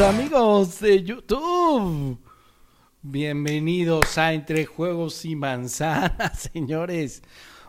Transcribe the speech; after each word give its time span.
amigos 0.00 0.78
de 0.78 1.02
YouTube. 1.02 2.18
Bienvenidos 3.02 4.16
a 4.16 4.32
Entre 4.32 4.64
Juegos 4.64 5.24
y 5.24 5.34
Manzanas, 5.34 6.50
señores. 6.52 7.22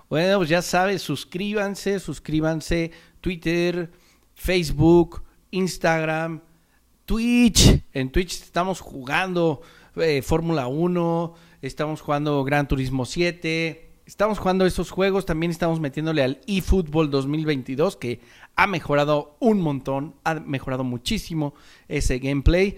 Bueno, 0.10 0.38
pues 0.38 0.50
ya 0.50 0.62
sabes, 0.62 1.02
suscríbanse, 1.02 2.00
suscríbanse, 2.00 2.92
Twitter, 3.20 3.92
Facebook, 4.36 5.23
Instagram, 5.50 6.42
Twitch. 7.05 7.82
En 7.94 8.12
Twitch 8.12 8.43
estamos 8.43 8.80
jugando 8.80 9.61
eh, 9.96 10.21
Fórmula 10.21 10.68
1, 10.68 11.34
estamos 11.64 12.02
jugando 12.02 12.43
Gran 12.43 12.68
Turismo 12.68 13.05
7, 13.05 13.89
estamos 14.10 14.39
jugando 14.39 14.66
esos 14.66 14.89
juegos, 14.89 15.28
también 15.28 15.52
estamos 15.52 15.80
metiéndole 15.80 16.23
al 16.23 16.41
eFootball 16.48 17.12
2022 17.12 17.96
que 17.96 18.21
ha 18.55 18.66
mejorado 18.66 19.38
un 19.40 19.62
montón, 19.62 20.16
ha 20.23 20.34
mejorado 20.34 20.84
muchísimo 20.84 21.54
ese 21.88 22.18
gameplay. 22.18 22.77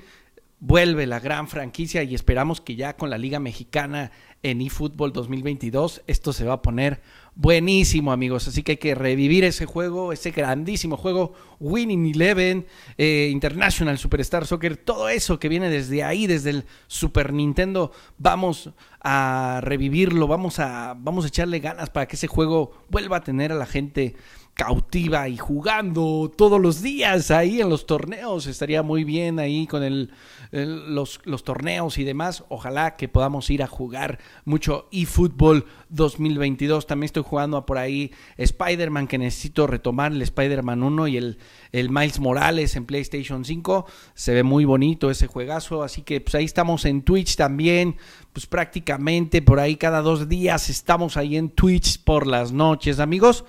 Vuelve 0.60 1.08
la 1.08 1.22
gran 1.22 1.48
franquicia 1.48 2.04
y 2.04 2.16
esperamos 2.16 2.60
que 2.60 2.76
ya 2.76 2.98
con 2.98 3.10
la 3.10 3.18
Liga 3.18 3.40
Mexicana 3.40 4.12
en 4.44 4.62
eFootball 4.62 5.14
2022 5.14 6.02
esto 6.08 6.34
se 6.34 6.46
va 6.46 6.54
a 6.54 6.62
poner 6.62 7.02
buenísimo, 7.36 8.12
amigos. 8.12 8.48
Así 8.48 8.64
que 8.64 8.74
hay 8.74 8.78
que 8.78 8.96
revivir 8.96 9.44
ese 9.44 9.66
juego, 9.66 10.14
ese 10.14 10.32
grandísimo 10.32 10.98
juego, 10.98 11.34
Winning 11.60 12.08
Eleven, 12.08 12.66
eh, 12.98 13.30
International 13.32 13.98
Superstar 13.98 14.46
Soccer, 14.46 14.78
todo 14.78 15.10
eso 15.10 15.40
que 15.40 15.50
viene 15.50 15.70
desde 15.70 16.04
ahí, 16.04 16.28
desde 16.28 16.52
el 16.52 16.66
Super 16.88 17.34
Nintendo. 17.34 17.92
Vamos 18.18 18.72
a 19.02 19.60
revivirlo, 19.64 20.28
vamos 20.28 20.60
a, 20.60 20.96
vamos 20.98 21.26
a 21.26 21.30
echarle 21.30 21.60
ganas 21.60 21.90
para 21.90 22.08
que 22.08 22.16
ese 22.16 22.28
juego 22.28 22.72
vuelva 22.90 23.18
a 23.18 23.24
tener 23.24 23.52
a 23.52 23.56
la 23.56 23.66
gente 23.66 24.16
cautiva 24.54 25.28
y 25.30 25.38
jugando 25.38 26.32
todos 26.36 26.60
los 26.60 26.82
días 26.82 27.32
ahí 27.32 27.62
en 27.62 27.70
los 27.70 27.86
torneos. 27.86 28.48
Estaría 28.48 28.84
muy 28.84 29.04
bien 29.04 29.40
ahí 29.40 29.66
con 29.66 29.82
el, 29.82 30.12
los, 30.52 31.22
los, 31.24 31.44
torneos 31.44 31.98
y 31.98 32.04
demás. 32.04 32.44
Ojalá 32.50 32.96
que 32.96 33.08
podamos 33.08 33.50
ir 33.50 33.64
a 33.64 33.68
jugar 33.68 34.20
mucho 34.46 34.88
eFootball 34.92 35.66
2022. 35.90 36.86
También 36.86 37.06
estoy 37.06 37.24
jugando 37.24 37.66
por 37.66 37.78
ahí 37.78 38.12
Spider-Man 38.38 39.08
que 39.08 39.18
necesito 39.18 39.68
retomar 39.68 40.12
el 40.12 40.22
Spider-Man 40.22 40.84
1 40.84 41.08
y 41.08 41.18
el, 41.18 41.38
el 41.72 41.90
Miles 41.90 42.20
Morales 42.20 42.76
en 42.76 42.86
PlayStation 42.86 43.46
5. 43.46 43.86
Se 44.14 44.34
ve 44.34 44.44
muy 44.44 44.66
bonito 44.66 45.10
ese 45.10 45.28
juegazo. 45.28 45.82
Así 45.82 46.02
que 46.02 46.22
pues 46.22 46.36
ahí 46.36 46.46
estamos 46.46 46.86
en 46.86 47.04
Twitch 47.04 47.36
también. 47.36 47.96
Pues 48.34 48.46
prácticamente 48.46 49.42
por 49.42 49.60
ahí 49.60 49.76
cada 49.76 50.02
dos 50.02 50.30
días 50.30 50.70
estamos 50.70 51.18
ahí 51.18 51.36
en 51.36 51.50
Twitch 51.50 52.04
por 52.04 52.28
las 52.28 52.52
noches, 52.52 53.00
amigos 53.00 53.44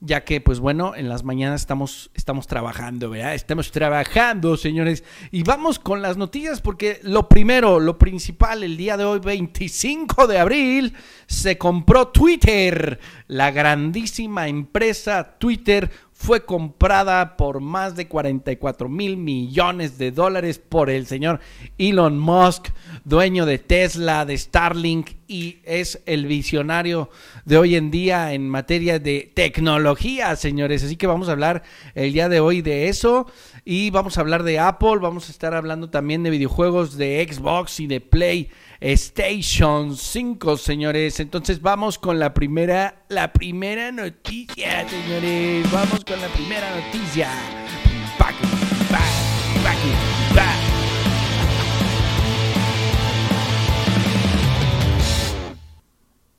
ya 0.00 0.24
que 0.24 0.40
pues 0.40 0.60
bueno, 0.60 0.94
en 0.94 1.08
las 1.08 1.24
mañanas 1.24 1.60
estamos, 1.60 2.10
estamos 2.14 2.46
trabajando, 2.46 3.10
¿verdad? 3.10 3.34
Estamos 3.34 3.70
trabajando, 3.72 4.56
señores. 4.56 5.02
Y 5.32 5.42
vamos 5.42 5.78
con 5.78 6.02
las 6.02 6.16
noticias 6.16 6.60
porque 6.60 7.00
lo 7.02 7.28
primero, 7.28 7.80
lo 7.80 7.98
principal, 7.98 8.62
el 8.62 8.76
día 8.76 8.96
de 8.96 9.04
hoy, 9.04 9.18
25 9.18 10.26
de 10.26 10.38
abril, 10.38 10.94
se 11.26 11.58
compró 11.58 12.08
Twitter, 12.08 13.00
la 13.26 13.50
grandísima 13.50 14.48
empresa 14.48 15.36
Twitter 15.38 15.90
fue 16.12 16.44
comprada 16.44 17.36
por 17.36 17.60
más 17.60 17.94
de 17.94 18.08
44 18.08 18.88
mil 18.88 19.16
millones 19.16 19.98
de 19.98 20.10
dólares 20.10 20.58
por 20.58 20.90
el 20.90 21.06
señor 21.06 21.38
Elon 21.78 22.18
Musk, 22.18 22.70
dueño 23.04 23.46
de 23.46 23.58
Tesla, 23.58 24.24
de 24.24 24.36
Starlink 24.36 25.17
y 25.28 25.58
es 25.64 26.00
el 26.06 26.26
visionario 26.26 27.10
de 27.44 27.58
hoy 27.58 27.76
en 27.76 27.90
día 27.90 28.32
en 28.32 28.48
materia 28.48 28.98
de 28.98 29.30
tecnología, 29.34 30.34
señores. 30.34 30.82
Así 30.82 30.96
que 30.96 31.06
vamos 31.06 31.28
a 31.28 31.32
hablar 31.32 31.62
el 31.94 32.12
día 32.12 32.28
de 32.28 32.40
hoy 32.40 32.62
de 32.62 32.88
eso 32.88 33.30
y 33.64 33.90
vamos 33.90 34.16
a 34.16 34.22
hablar 34.22 34.42
de 34.42 34.58
Apple, 34.58 34.96
vamos 35.00 35.28
a 35.28 35.32
estar 35.32 35.54
hablando 35.54 35.90
también 35.90 36.22
de 36.22 36.30
videojuegos 36.30 36.96
de 36.96 37.28
Xbox 37.30 37.78
y 37.80 37.86
de 37.86 38.00
Play. 38.00 38.50
Station 38.80 39.96
5, 39.96 40.56
señores. 40.56 41.20
Entonces 41.20 41.60
vamos 41.60 41.98
con 41.98 42.18
la 42.18 42.32
primera, 42.32 43.02
la 43.08 43.32
primera 43.32 43.92
noticia, 43.92 44.88
señores. 44.88 45.70
Vamos 45.70 46.04
con 46.04 46.20
la 46.20 46.28
primera 46.28 46.68
noticia. 46.74 47.28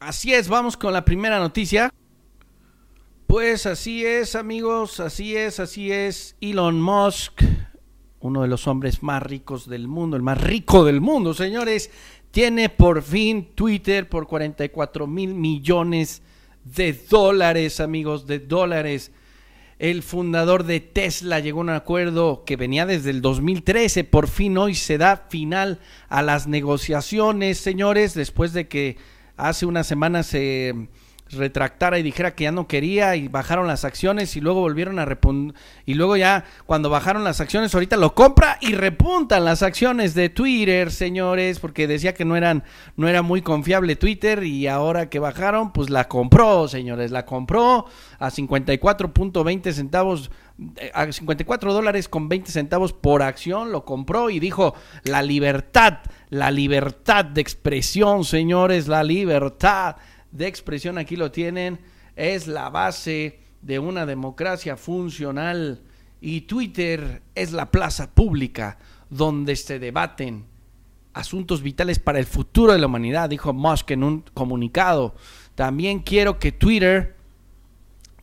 Así 0.09 0.33
es, 0.33 0.49
vamos 0.49 0.75
con 0.75 0.91
la 0.91 1.05
primera 1.05 1.37
noticia. 1.37 1.93
Pues 3.27 3.67
así 3.67 4.03
es, 4.03 4.33
amigos, 4.33 4.99
así 4.99 5.37
es, 5.37 5.59
así 5.59 5.91
es. 5.91 6.35
Elon 6.41 6.81
Musk, 6.81 7.43
uno 8.19 8.41
de 8.41 8.47
los 8.47 8.67
hombres 8.67 9.03
más 9.03 9.21
ricos 9.21 9.69
del 9.69 9.87
mundo, 9.87 10.17
el 10.17 10.23
más 10.23 10.41
rico 10.41 10.83
del 10.83 10.99
mundo, 10.99 11.35
señores, 11.35 11.91
tiene 12.31 12.69
por 12.69 13.03
fin 13.03 13.49
Twitter 13.53 14.09
por 14.09 14.25
44 14.25 15.05
mil 15.05 15.35
millones 15.35 16.23
de 16.63 16.93
dólares, 17.07 17.79
amigos, 17.79 18.25
de 18.25 18.39
dólares. 18.39 19.11
El 19.77 20.01
fundador 20.01 20.63
de 20.63 20.79
Tesla 20.79 21.39
llegó 21.39 21.59
a 21.59 21.65
un 21.65 21.69
acuerdo 21.69 22.45
que 22.45 22.55
venía 22.55 22.87
desde 22.87 23.11
el 23.11 23.21
2013. 23.21 24.05
Por 24.05 24.27
fin 24.27 24.57
hoy 24.57 24.73
se 24.73 24.97
da 24.97 25.27
final 25.29 25.79
a 26.07 26.23
las 26.23 26.47
negociaciones, 26.47 27.59
señores, 27.59 28.15
después 28.15 28.53
de 28.53 28.67
que 28.67 28.97
hace 29.39 29.65
unas 29.65 29.87
semanas 29.87 30.27
se 30.27 30.73
retractara 31.31 31.99
y 31.99 32.03
dijera 32.03 32.35
que 32.35 32.45
ya 32.45 32.51
no 32.51 32.67
quería 32.67 33.15
y 33.15 33.27
bajaron 33.27 33.67
las 33.67 33.85
acciones 33.85 34.35
y 34.35 34.41
luego 34.41 34.61
volvieron 34.61 34.99
a 34.99 35.05
repuntar 35.05 35.59
y 35.85 35.93
luego 35.93 36.17
ya 36.17 36.45
cuando 36.65 36.89
bajaron 36.89 37.23
las 37.23 37.41
acciones 37.41 37.73
ahorita 37.73 37.97
lo 37.97 38.15
compra 38.15 38.57
y 38.61 38.73
repuntan 38.73 39.45
las 39.45 39.61
acciones 39.61 40.13
de 40.15 40.29
Twitter, 40.29 40.91
señores, 40.91 41.59
porque 41.59 41.87
decía 41.87 42.13
que 42.13 42.25
no 42.25 42.35
eran 42.35 42.63
no 42.95 43.07
era 43.07 43.21
muy 43.21 43.41
confiable 43.41 43.95
Twitter 43.95 44.43
y 44.43 44.67
ahora 44.67 45.09
que 45.09 45.19
bajaron, 45.19 45.71
pues 45.71 45.89
la 45.89 46.07
compró, 46.07 46.67
señores, 46.67 47.11
la 47.11 47.25
compró 47.25 47.85
a 48.17 48.29
54.20 48.29 49.71
centavos 49.71 50.31
eh, 50.77 50.91
a 50.93 51.09
54 51.09 51.73
dólares 51.73 52.09
con 52.09 52.27
20 52.27 52.51
centavos 52.51 52.91
por 52.91 53.21
acción, 53.21 53.71
lo 53.71 53.85
compró 53.85 54.29
y 54.29 54.39
dijo, 54.39 54.75
la 55.03 55.21
libertad, 55.21 55.99
la 56.29 56.51
libertad 56.51 57.23
de 57.23 57.39
expresión, 57.39 58.25
señores, 58.25 58.87
la 58.87 59.03
libertad 59.03 59.95
de 60.31 60.47
expresión, 60.47 60.97
aquí 60.97 61.15
lo 61.15 61.31
tienen, 61.31 61.79
es 62.15 62.47
la 62.47 62.69
base 62.69 63.39
de 63.61 63.79
una 63.79 64.05
democracia 64.05 64.77
funcional 64.77 65.81
y 66.21 66.41
Twitter 66.41 67.21
es 67.35 67.51
la 67.51 67.71
plaza 67.71 68.11
pública 68.11 68.77
donde 69.09 69.55
se 69.55 69.79
debaten 69.79 70.45
asuntos 71.13 71.61
vitales 71.61 71.99
para 71.99 72.19
el 72.19 72.25
futuro 72.25 72.73
de 72.73 72.79
la 72.79 72.85
humanidad, 72.85 73.29
dijo 73.29 73.53
Musk 73.53 73.91
en 73.91 74.03
un 74.03 74.23
comunicado. 74.33 75.15
También 75.55 75.99
quiero 75.99 76.39
que 76.39 76.51
Twitter 76.51 77.15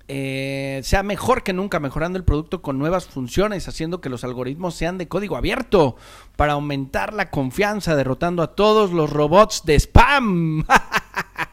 eh, 0.08 0.80
sea 0.84 1.02
mejor 1.02 1.42
que 1.42 1.52
nunca, 1.52 1.80
mejorando 1.80 2.16
el 2.16 2.24
producto 2.24 2.62
con 2.62 2.78
nuevas 2.78 3.06
funciones, 3.06 3.66
haciendo 3.66 4.00
que 4.00 4.08
los 4.08 4.24
algoritmos 4.24 4.74
sean 4.74 4.98
de 4.98 5.08
código 5.08 5.36
abierto 5.36 5.96
para 6.36 6.52
aumentar 6.52 7.12
la 7.12 7.30
confianza, 7.30 7.96
derrotando 7.96 8.42
a 8.42 8.54
todos 8.54 8.92
los 8.92 9.10
robots 9.10 9.62
de 9.64 9.74
spam. 9.74 10.64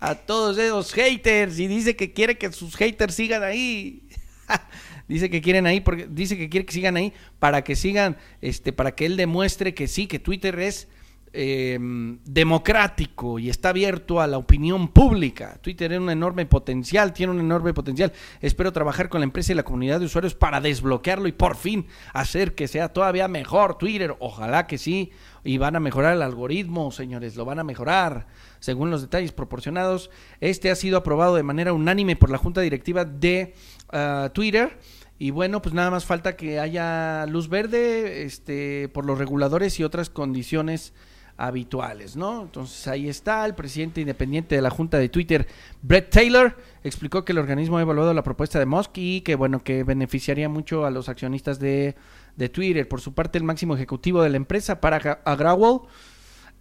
a 0.00 0.14
todos 0.14 0.58
esos 0.58 0.92
haters 0.92 1.58
y 1.58 1.66
dice 1.66 1.96
que 1.96 2.12
quiere 2.12 2.38
que 2.38 2.52
sus 2.52 2.76
haters 2.76 3.14
sigan 3.14 3.42
ahí. 3.42 4.02
dice 5.08 5.30
que 5.30 5.40
quieren 5.40 5.66
ahí 5.66 5.80
porque 5.80 6.06
dice 6.08 6.36
que 6.36 6.48
quiere 6.48 6.66
que 6.66 6.72
sigan 6.72 6.96
ahí 6.96 7.12
para 7.38 7.62
que 7.62 7.76
sigan 7.76 8.16
este 8.40 8.72
para 8.72 8.94
que 8.94 9.06
él 9.06 9.16
demuestre 9.16 9.74
que 9.74 9.88
sí 9.88 10.06
que 10.06 10.18
Twitter 10.18 10.58
es 10.58 10.88
em, 11.32 12.18
democrático 12.24 13.38
y 13.38 13.48
está 13.48 13.70
abierto 13.70 14.20
a 14.20 14.26
la 14.26 14.38
opinión 14.38 14.88
pública. 14.88 15.58
Twitter 15.60 15.90
tiene 15.90 16.04
un 16.04 16.10
enorme 16.10 16.46
potencial, 16.46 17.12
tiene 17.12 17.32
un 17.32 17.40
enorme 17.40 17.74
potencial. 17.74 18.12
Espero 18.40 18.72
trabajar 18.72 19.08
con 19.08 19.20
la 19.20 19.24
empresa 19.24 19.52
y 19.52 19.54
la 19.54 19.62
comunidad 19.62 20.00
de 20.00 20.06
usuarios 20.06 20.34
para 20.34 20.60
desbloquearlo 20.60 21.28
y 21.28 21.32
por 21.32 21.56
fin 21.56 21.86
hacer 22.12 22.54
que 22.54 22.68
sea 22.68 22.92
todavía 22.92 23.28
mejor 23.28 23.78
Twitter. 23.78 24.14
Ojalá 24.18 24.66
que 24.66 24.78
sí. 24.78 25.12
Y 25.44 25.58
van 25.58 25.74
a 25.74 25.80
mejorar 25.80 26.14
el 26.14 26.22
algoritmo, 26.22 26.92
señores, 26.92 27.34
lo 27.34 27.44
van 27.44 27.58
a 27.58 27.64
mejorar 27.64 28.28
según 28.60 28.90
los 28.90 29.02
detalles 29.02 29.32
proporcionados. 29.32 30.10
Este 30.40 30.70
ha 30.70 30.76
sido 30.76 30.98
aprobado 30.98 31.34
de 31.34 31.42
manera 31.42 31.72
unánime 31.72 32.14
por 32.14 32.30
la 32.30 32.38
Junta 32.38 32.60
Directiva 32.60 33.04
de 33.04 33.54
ah, 33.90 34.30
Twitter. 34.32 34.78
Y 35.18 35.30
bueno, 35.30 35.62
pues 35.62 35.74
nada 35.74 35.90
más 35.90 36.04
falta 36.04 36.36
que 36.36 36.58
haya 36.58 37.26
luz 37.26 37.48
verde 37.48 38.24
este, 38.24 38.88
por 38.88 39.04
los 39.04 39.18
reguladores 39.18 39.78
y 39.78 39.84
otras 39.84 40.10
condiciones 40.10 40.94
habituales, 41.42 42.14
¿no? 42.14 42.42
Entonces 42.42 42.86
ahí 42.86 43.08
está, 43.08 43.44
el 43.44 43.56
presidente 43.56 44.00
independiente 44.00 44.54
de 44.54 44.62
la 44.62 44.70
Junta 44.70 44.98
de 44.98 45.08
Twitter, 45.08 45.48
Brett 45.82 46.08
Taylor, 46.08 46.56
explicó 46.84 47.24
que 47.24 47.32
el 47.32 47.38
organismo 47.38 47.78
ha 47.78 47.82
evaluado 47.82 48.14
la 48.14 48.22
propuesta 48.22 48.60
de 48.60 48.66
Musk 48.66 48.96
y 48.98 49.22
que, 49.22 49.34
bueno, 49.34 49.64
que 49.64 49.82
beneficiaría 49.82 50.48
mucho 50.48 50.86
a 50.86 50.90
los 50.92 51.08
accionistas 51.08 51.58
de, 51.58 51.96
de 52.36 52.48
Twitter. 52.48 52.86
Por 52.86 53.00
su 53.00 53.12
parte, 53.12 53.38
el 53.38 53.44
máximo 53.44 53.74
ejecutivo 53.74 54.22
de 54.22 54.30
la 54.30 54.36
empresa, 54.36 54.80
para 54.80 54.98
Agrawal, 55.24 55.80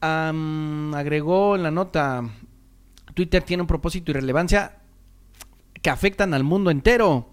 agregó 0.01 1.55
en 1.55 1.61
la 1.61 1.69
nota, 1.69 2.27
Twitter 3.13 3.43
tiene 3.43 3.61
un 3.61 3.67
propósito 3.67 4.09
y 4.09 4.15
relevancia 4.15 4.79
que 5.79 5.91
afectan 5.91 6.33
al 6.33 6.43
mundo 6.43 6.71
entero. 6.71 7.30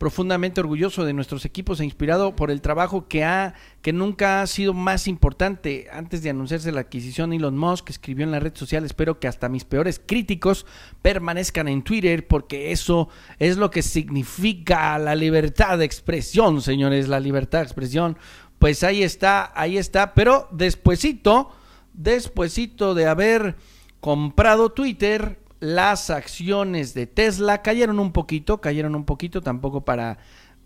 Profundamente 0.00 0.62
orgulloso 0.62 1.04
de 1.04 1.12
nuestros 1.12 1.44
equipos 1.44 1.78
e 1.78 1.84
inspirado 1.84 2.34
por 2.34 2.50
el 2.50 2.62
trabajo 2.62 3.06
que 3.06 3.22
ha 3.22 3.52
que 3.82 3.92
nunca 3.92 4.40
ha 4.40 4.46
sido 4.46 4.72
más 4.72 5.06
importante. 5.06 5.88
Antes 5.92 6.22
de 6.22 6.30
anunciarse 6.30 6.72
la 6.72 6.80
adquisición, 6.80 7.34
Elon 7.34 7.58
Musk 7.58 7.90
escribió 7.90 8.24
en 8.24 8.30
la 8.30 8.40
red 8.40 8.56
social, 8.56 8.86
espero 8.86 9.20
que 9.20 9.28
hasta 9.28 9.50
mis 9.50 9.66
peores 9.66 10.00
críticos 10.04 10.64
permanezcan 11.02 11.68
en 11.68 11.82
Twitter 11.82 12.26
porque 12.26 12.72
eso 12.72 13.10
es 13.38 13.58
lo 13.58 13.70
que 13.70 13.82
significa 13.82 14.98
la 14.98 15.14
libertad 15.14 15.76
de 15.76 15.84
expresión, 15.84 16.62
señores, 16.62 17.06
la 17.06 17.20
libertad 17.20 17.58
de 17.58 17.64
expresión. 17.64 18.16
Pues 18.58 18.82
ahí 18.82 19.02
está, 19.02 19.52
ahí 19.54 19.76
está, 19.76 20.14
pero 20.14 20.48
despuesito, 20.50 21.50
despuesito 21.92 22.94
de 22.94 23.06
haber 23.06 23.54
comprado 24.00 24.72
Twitter, 24.72 25.39
las 25.60 26.10
acciones 26.10 26.94
de 26.94 27.06
Tesla 27.06 27.62
cayeron 27.62 28.00
un 28.00 28.12
poquito, 28.12 28.60
cayeron 28.60 28.94
un 28.94 29.04
poquito, 29.04 29.42
tampoco 29.42 29.84
para 29.84 30.18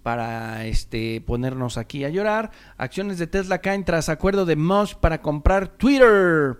para 0.05 0.67
este 0.67 1.23
ponernos 1.23 1.79
aquí 1.79 2.05
a 2.05 2.11
llorar. 2.11 2.52
Acciones 2.76 3.19
de 3.19 3.26
Tesla 3.26 3.62
caen 3.62 3.85
tras 3.85 4.11
acuerdo 4.11 4.44
de 4.44 4.55
Musk 4.55 4.99
para 4.99 5.23
comprar 5.23 5.67
Twitter 5.79 6.58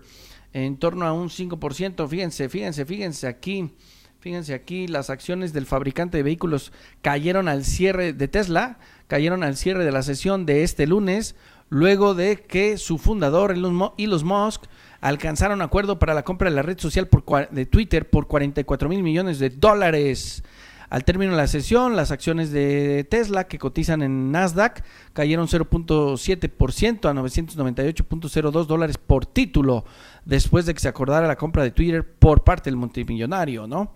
en 0.51 0.77
torno 0.77 1.05
a 1.05 1.13
un 1.13 1.29
5%. 1.29 2.07
Fíjense, 2.07 2.49
fíjense, 2.49 2.85
fíjense 2.85 3.27
aquí. 3.27 3.71
Fíjense 4.19 4.55
aquí, 4.55 4.87
las 4.87 5.11
acciones 5.11 5.53
del 5.53 5.67
fabricante 5.67 6.17
de 6.17 6.23
vehículos 6.23 6.73
cayeron 7.03 7.47
al 7.47 7.63
cierre 7.63 8.11
de 8.11 8.27
Tesla, 8.27 8.79
cayeron 9.05 9.43
al 9.43 9.55
cierre 9.55 9.85
de 9.85 9.91
la 9.91 10.01
sesión 10.01 10.47
de 10.47 10.63
este 10.63 10.87
lunes, 10.87 11.35
luego 11.69 12.15
de 12.15 12.37
que 12.37 12.79
su 12.79 12.97
fundador, 12.97 13.51
Elon 13.51 13.75
Musk, 13.75 14.63
alcanzaron 15.05 15.61
acuerdo 15.61 15.99
para 15.99 16.15
la 16.15 16.23
compra 16.23 16.49
de 16.49 16.55
la 16.55 16.63
red 16.63 16.79
social 16.79 17.07
de 17.51 17.65
Twitter 17.67 18.09
por 18.09 18.25
44 18.25 18.89
mil 18.89 19.03
millones 19.03 19.37
de 19.37 19.51
dólares. 19.51 20.43
Al 20.89 21.03
término 21.03 21.31
de 21.31 21.37
la 21.37 21.45
sesión, 21.45 21.95
las 21.95 22.09
acciones 22.09 22.51
de 22.51 23.05
Tesla 23.07 23.47
que 23.47 23.59
cotizan 23.59 24.01
en 24.01 24.31
Nasdaq 24.31 24.83
cayeron 25.13 25.47
0.7% 25.47 27.07
a 27.07 27.13
998.02 27.13 28.65
dólares 28.65 28.97
por 28.97 29.27
título 29.27 29.85
después 30.25 30.65
de 30.65 30.73
que 30.73 30.79
se 30.79 30.87
acordara 30.87 31.27
la 31.27 31.35
compra 31.35 31.61
de 31.61 31.69
Twitter 31.69 32.03
por 32.03 32.43
parte 32.43 32.71
del 32.71 32.77
multimillonario, 32.77 33.67
¿no? 33.67 33.93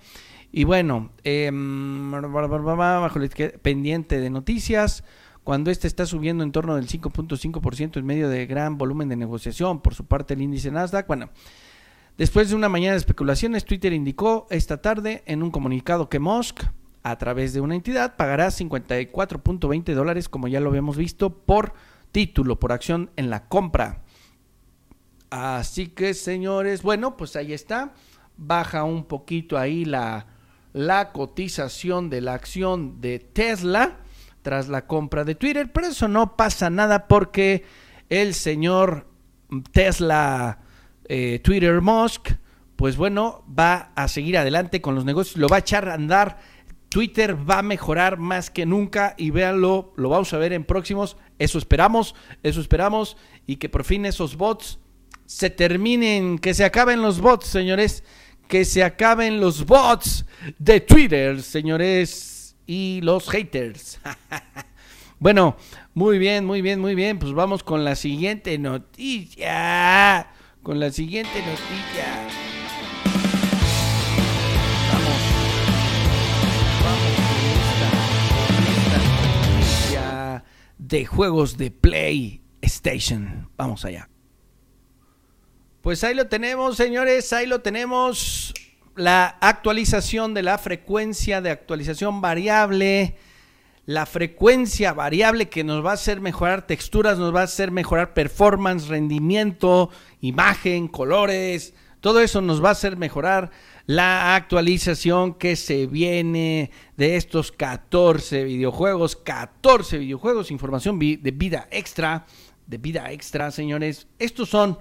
Y 0.51 0.63
bueno, 0.63 1.11
eh, 1.23 1.49
bajo 1.51 3.19
pendiente 3.63 4.19
de 4.19 4.29
noticias, 4.29 5.03
cuando 5.49 5.71
este 5.71 5.87
está 5.87 6.05
subiendo 6.05 6.43
en 6.43 6.51
torno 6.51 6.75
del 6.75 6.87
5.5% 6.87 7.97
en 7.97 8.05
medio 8.05 8.29
de 8.29 8.45
gran 8.45 8.77
volumen 8.77 9.09
de 9.09 9.15
negociación 9.15 9.81
por 9.81 9.95
su 9.95 10.05
parte 10.05 10.35
el 10.35 10.43
índice 10.43 10.69
Nasdaq. 10.69 11.07
Bueno, 11.07 11.31
después 12.19 12.49
de 12.49 12.55
una 12.55 12.69
mañana 12.69 12.91
de 12.91 12.99
especulaciones, 12.99 13.65
Twitter 13.65 13.91
indicó 13.91 14.45
esta 14.51 14.79
tarde 14.79 15.23
en 15.25 15.41
un 15.41 15.49
comunicado 15.49 16.07
que 16.07 16.19
Musk, 16.19 16.65
a 17.01 17.17
través 17.17 17.51
de 17.53 17.61
una 17.61 17.73
entidad, 17.73 18.15
pagará 18.15 18.49
54.20 18.49 19.95
dólares, 19.95 20.29
como 20.29 20.47
ya 20.47 20.59
lo 20.59 20.69
habíamos 20.69 20.97
visto, 20.97 21.31
por 21.31 21.73
título, 22.11 22.59
por 22.59 22.71
acción 22.71 23.09
en 23.15 23.31
la 23.31 23.47
compra. 23.47 24.03
Así 25.31 25.87
que, 25.87 26.13
señores, 26.13 26.83
bueno, 26.83 27.17
pues 27.17 27.35
ahí 27.35 27.53
está. 27.53 27.95
Baja 28.37 28.83
un 28.83 29.03
poquito 29.03 29.57
ahí 29.57 29.83
la, 29.83 30.27
la 30.73 31.11
cotización 31.11 32.11
de 32.11 32.21
la 32.21 32.35
acción 32.35 33.01
de 33.01 33.17
Tesla 33.17 34.01
tras 34.41 34.67
la 34.67 34.87
compra 34.87 35.23
de 35.23 35.35
Twitter, 35.35 35.71
pero 35.71 35.87
eso 35.87 36.07
no 36.07 36.35
pasa 36.35 36.69
nada 36.69 37.07
porque 37.07 37.65
el 38.09 38.33
señor 38.33 39.07
Tesla, 39.71 40.59
eh, 41.05 41.39
Twitter 41.43 41.81
Musk, 41.81 42.31
pues 42.75 42.95
bueno, 42.97 43.43
va 43.47 43.91
a 43.95 44.07
seguir 44.07 44.37
adelante 44.37 44.81
con 44.81 44.95
los 44.95 45.05
negocios, 45.05 45.37
lo 45.37 45.47
va 45.47 45.57
a 45.57 45.59
echar 45.59 45.89
a 45.89 45.95
andar. 45.95 46.37
Twitter 46.87 47.37
va 47.47 47.59
a 47.59 47.61
mejorar 47.61 48.17
más 48.17 48.49
que 48.49 48.65
nunca 48.65 49.13
y 49.17 49.29
véanlo, 49.29 49.93
lo 49.95 50.09
vamos 50.09 50.33
a 50.33 50.37
ver 50.37 50.53
en 50.53 50.63
próximos. 50.63 51.17
Eso 51.37 51.57
esperamos, 51.57 52.15
eso 52.41 52.61
esperamos 52.61 53.15
y 53.45 53.57
que 53.57 53.69
por 53.69 53.83
fin 53.83 54.05
esos 54.05 54.37
bots 54.37 54.79
se 55.25 55.51
terminen, 55.51 56.39
que 56.39 56.55
se 56.55 56.63
acaben 56.63 57.01
los 57.01 57.19
bots, 57.19 57.45
señores, 57.45 58.03
que 58.47 58.65
se 58.65 58.83
acaben 58.83 59.39
los 59.39 59.65
bots 59.65 60.25
de 60.57 60.79
Twitter, 60.81 61.43
señores 61.43 62.38
y 62.69 63.01
los 63.01 63.27
haters. 63.31 63.99
bueno, 65.19 65.57
muy 65.95 66.19
bien, 66.19 66.45
muy 66.45 66.61
bien, 66.61 66.79
muy 66.79 66.93
bien. 66.93 67.17
Pues 67.17 67.33
vamos 67.33 67.63
con 67.63 67.83
la 67.83 67.95
siguiente 67.95 68.59
noticia. 68.59 70.27
Con 70.61 70.79
la 70.79 70.91
siguiente 70.91 71.39
noticia. 71.39 72.27
Vamos. 74.93 75.21
Vamos 76.83 77.09
de 80.77 81.05
juegos 81.07 81.57
de 81.57 81.71
PlayStation. 81.71 83.49
Vamos 83.57 83.83
allá. 83.83 84.11
Pues 85.81 86.03
ahí 86.03 86.13
lo 86.13 86.27
tenemos, 86.27 86.77
señores. 86.77 87.33
Ahí 87.33 87.47
lo 87.47 87.61
tenemos 87.61 88.53
la 88.99 89.37
actualización 89.39 90.33
de 90.33 90.43
la 90.43 90.57
frecuencia 90.57 91.39
de 91.39 91.51
actualización 91.51 92.19
variable, 92.19 93.15
la 93.85 94.05
frecuencia 94.05 94.91
variable 94.91 95.47
que 95.47 95.63
nos 95.63 95.85
va 95.85 95.91
a 95.91 95.93
hacer 95.93 96.19
mejorar 96.19 96.67
texturas, 96.67 97.17
nos 97.17 97.33
va 97.33 97.39
a 97.39 97.45
hacer 97.45 97.71
mejorar 97.71 98.13
performance, 98.13 98.89
rendimiento, 98.89 99.89
imagen, 100.19 100.89
colores, 100.89 101.73
todo 102.01 102.19
eso 102.19 102.41
nos 102.41 102.61
va 102.61 102.69
a 102.69 102.73
hacer 102.73 102.97
mejorar 102.97 103.51
la 103.85 104.35
actualización 104.35 105.33
que 105.33 105.55
se 105.55 105.87
viene 105.87 106.69
de 106.97 107.15
estos 107.15 107.53
14 107.53 108.43
videojuegos, 108.43 109.15
14 109.15 109.97
videojuegos, 109.97 110.51
información 110.51 110.99
de 110.99 111.31
vida 111.33 111.69
extra, 111.71 112.25
de 112.67 112.77
vida 112.77 113.13
extra, 113.13 113.49
señores. 113.49 114.07
Estos 114.19 114.49
son 114.49 114.77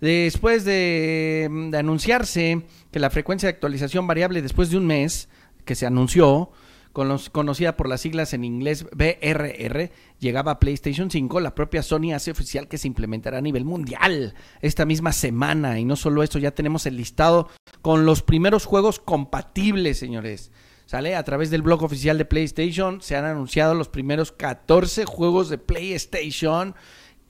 Después 0.00 0.64
de, 0.64 1.70
anunciarse 1.76 2.62
que 2.90 3.00
la 3.00 3.10
frecuencia 3.10 3.48
de 3.48 3.54
actualización 3.54 4.06
variable 4.06 4.40
después 4.40 4.70
de 4.70 4.78
un 4.78 4.86
mes 4.86 5.28
que 5.64 5.74
se 5.74 5.86
anunció, 5.86 6.50
conocida 6.92 7.76
por 7.76 7.88
las 7.88 8.00
siglas 8.00 8.32
en 8.32 8.44
inglés 8.44 8.86
BRR, 8.92 9.90
llegaba 10.18 10.52
a 10.52 10.58
PlayStation 10.58 11.10
5, 11.10 11.40
la 11.40 11.54
propia 11.54 11.82
Sony 11.82 12.12
hace 12.14 12.30
oficial 12.30 12.66
que 12.66 12.78
se 12.78 12.88
implementará 12.88 13.38
a 13.38 13.42
nivel 13.42 13.64
mundial 13.64 14.34
esta 14.62 14.86
misma 14.86 15.12
semana. 15.12 15.78
Y 15.78 15.84
no 15.84 15.96
solo 15.96 16.22
eso, 16.22 16.38
ya 16.38 16.52
tenemos 16.52 16.86
el 16.86 16.96
listado 16.96 17.48
con 17.82 18.06
los 18.06 18.22
primeros 18.22 18.64
juegos 18.64 19.00
compatibles, 19.00 19.98
señores. 19.98 20.50
¿Sale? 20.86 21.14
A 21.14 21.22
través 21.22 21.50
del 21.50 21.62
blog 21.62 21.84
oficial 21.84 22.18
de 22.18 22.24
PlayStation 22.24 23.00
se 23.00 23.14
han 23.14 23.24
anunciado 23.24 23.74
los 23.74 23.88
primeros 23.88 24.32
14 24.32 25.04
juegos 25.04 25.48
de 25.48 25.56
PlayStation 25.56 26.74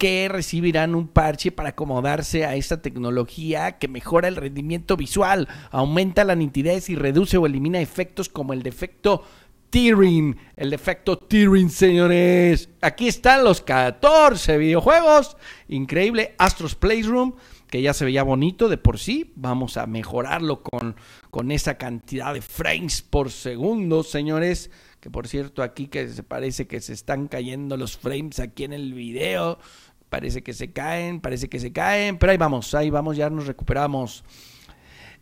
que 0.01 0.31
recibirán 0.31 0.95
un 0.95 1.09
parche 1.09 1.53
para 1.53 1.69
acomodarse 1.69 2.47
a 2.47 2.55
esta 2.55 2.81
tecnología 2.81 3.73
que 3.73 3.87
mejora 3.87 4.29
el 4.29 4.37
rendimiento 4.37 4.97
visual, 4.97 5.47
aumenta 5.71 6.25
la 6.25 6.35
nitidez 6.35 6.89
y 6.89 6.95
reduce 6.95 7.37
o 7.37 7.45
elimina 7.45 7.83
efectos 7.83 8.31
como 8.31 8.55
el 8.55 8.63
defecto 8.63 9.25
tearing, 9.69 10.39
el 10.57 10.71
defecto 10.71 11.19
tearing, 11.19 11.69
señores. 11.69 12.71
Aquí 12.81 13.09
están 13.09 13.45
los 13.45 13.61
14 13.61 14.57
videojuegos. 14.57 15.37
Increíble. 15.69 16.35
Astros 16.39 16.75
Playroom, 16.77 17.35
que 17.69 17.83
ya 17.83 17.93
se 17.93 18.07
veía 18.07 18.23
bonito 18.23 18.71
de 18.71 18.79
por 18.79 18.99
sí. 18.99 19.35
Vamos 19.37 19.77
a 19.77 19.87
mejorarlo 19.87 20.63
con, 20.63 20.97
con 21.31 21.53
esa 21.53 21.77
cantidad 21.77 22.33
de 22.33 22.41
frames 22.41 23.03
por 23.03 23.31
segundo, 23.31 24.03
señores. 24.03 24.71
Que 25.01 25.09
por 25.09 25.29
cierto, 25.29 25.63
aquí 25.63 25.87
que 25.87 26.09
se 26.09 26.23
parece 26.23 26.67
que 26.67 26.81
se 26.83 26.93
están 26.93 27.27
cayendo 27.27 27.79
los 27.79 27.97
frames 27.97 28.39
aquí 28.39 28.65
en 28.65 28.75
el 28.75 28.93
video. 28.93 29.59
Parece 30.11 30.43
que 30.43 30.53
se 30.53 30.73
caen, 30.73 31.21
parece 31.21 31.49
que 31.49 31.61
se 31.61 31.73
caen, 31.73 32.19
pero 32.19 32.33
ahí 32.33 32.39
vamos, 32.39 32.75
ahí 32.75 32.91
vamos, 32.91 33.17
ya 33.17 33.31
nos 33.31 33.47
recuperamos. 33.47 34.25